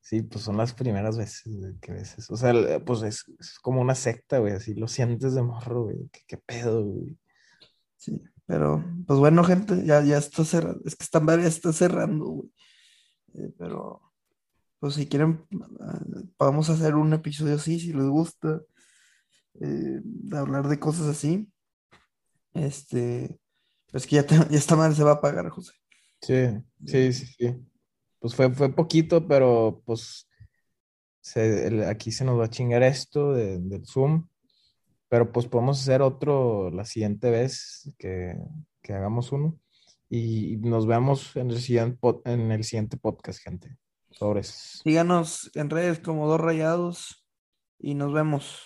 Sí, 0.00 0.22
pues 0.22 0.44
son 0.44 0.56
las 0.56 0.72
primeras 0.72 1.16
veces 1.16 1.56
güey, 1.56 1.78
que 1.80 1.92
ves 1.92 2.18
eso. 2.18 2.34
O 2.34 2.36
sea, 2.36 2.52
pues 2.84 3.02
es, 3.02 3.24
es 3.38 3.58
como 3.60 3.80
una 3.80 3.94
secta, 3.94 4.38
güey, 4.38 4.54
así 4.54 4.74
lo 4.74 4.88
sientes 4.88 5.34
de 5.34 5.42
morro, 5.42 5.84
güey. 5.84 6.08
¿Qué, 6.12 6.22
qué 6.26 6.36
pedo, 6.38 6.84
güey? 6.84 7.16
Sí, 7.96 8.22
pero, 8.46 8.84
pues 9.06 9.18
bueno, 9.18 9.42
gente, 9.44 9.84
ya, 9.84 10.02
ya 10.02 10.18
está 10.18 10.44
cerrando, 10.44 10.80
es 10.84 10.94
que 10.94 11.04
esta 11.04 11.20
madre 11.20 11.42
ya 11.42 11.48
está 11.48 11.72
cerrando, 11.72 12.24
güey. 12.26 12.50
Eh, 13.34 13.52
pero, 13.58 14.00
pues 14.78 14.94
si 14.94 15.08
quieren, 15.08 15.44
ah, 15.80 16.00
podemos 16.36 16.70
hacer 16.70 16.94
un 16.94 17.12
episodio 17.12 17.56
así, 17.56 17.80
si 17.80 17.92
les 17.92 18.06
gusta, 18.06 18.62
eh, 19.60 20.00
de 20.02 20.38
hablar 20.38 20.68
de 20.68 20.78
cosas 20.78 21.06
así. 21.06 21.50
Este, 22.56 23.38
pues 23.90 24.06
que 24.06 24.16
ya, 24.16 24.26
te- 24.26 24.34
ya 24.50 24.58
esta 24.58 24.76
madre 24.76 24.94
se 24.94 25.04
va 25.04 25.12
a 25.12 25.14
apagar, 25.14 25.48
José. 25.50 25.72
Sí, 26.20 26.34
sí, 26.84 27.12
sí, 27.12 27.26
sí. 27.26 27.54
Pues 28.18 28.34
fue, 28.34 28.52
fue 28.52 28.74
poquito, 28.74 29.26
pero 29.26 29.82
pues 29.84 30.28
se- 31.20 31.66
el- 31.68 31.84
aquí 31.84 32.10
se 32.12 32.24
nos 32.24 32.38
va 32.38 32.46
a 32.46 32.50
chingar 32.50 32.82
esto 32.82 33.32
de- 33.32 33.58
del 33.58 33.86
Zoom. 33.86 34.28
Pero 35.08 35.30
pues 35.30 35.46
podemos 35.46 35.80
hacer 35.80 36.02
otro 36.02 36.70
la 36.70 36.84
siguiente 36.84 37.30
vez 37.30 37.92
que, 37.98 38.34
que 38.82 38.92
hagamos 38.92 39.30
uno. 39.30 39.58
Y 40.08 40.56
nos 40.58 40.86
vemos 40.86 41.36
en 41.36 41.50
el 41.50 41.60
siguiente, 41.60 41.98
en 42.24 42.50
el 42.50 42.64
siguiente 42.64 42.96
podcast, 42.96 43.40
gente. 43.40 43.76
Sobres. 44.10 44.80
Síganos 44.82 45.50
en 45.54 45.70
redes 45.70 45.98
como 46.00 46.26
Dos 46.26 46.40
Rayados 46.40 47.24
y 47.78 47.94
nos 47.94 48.12
vemos. 48.12 48.62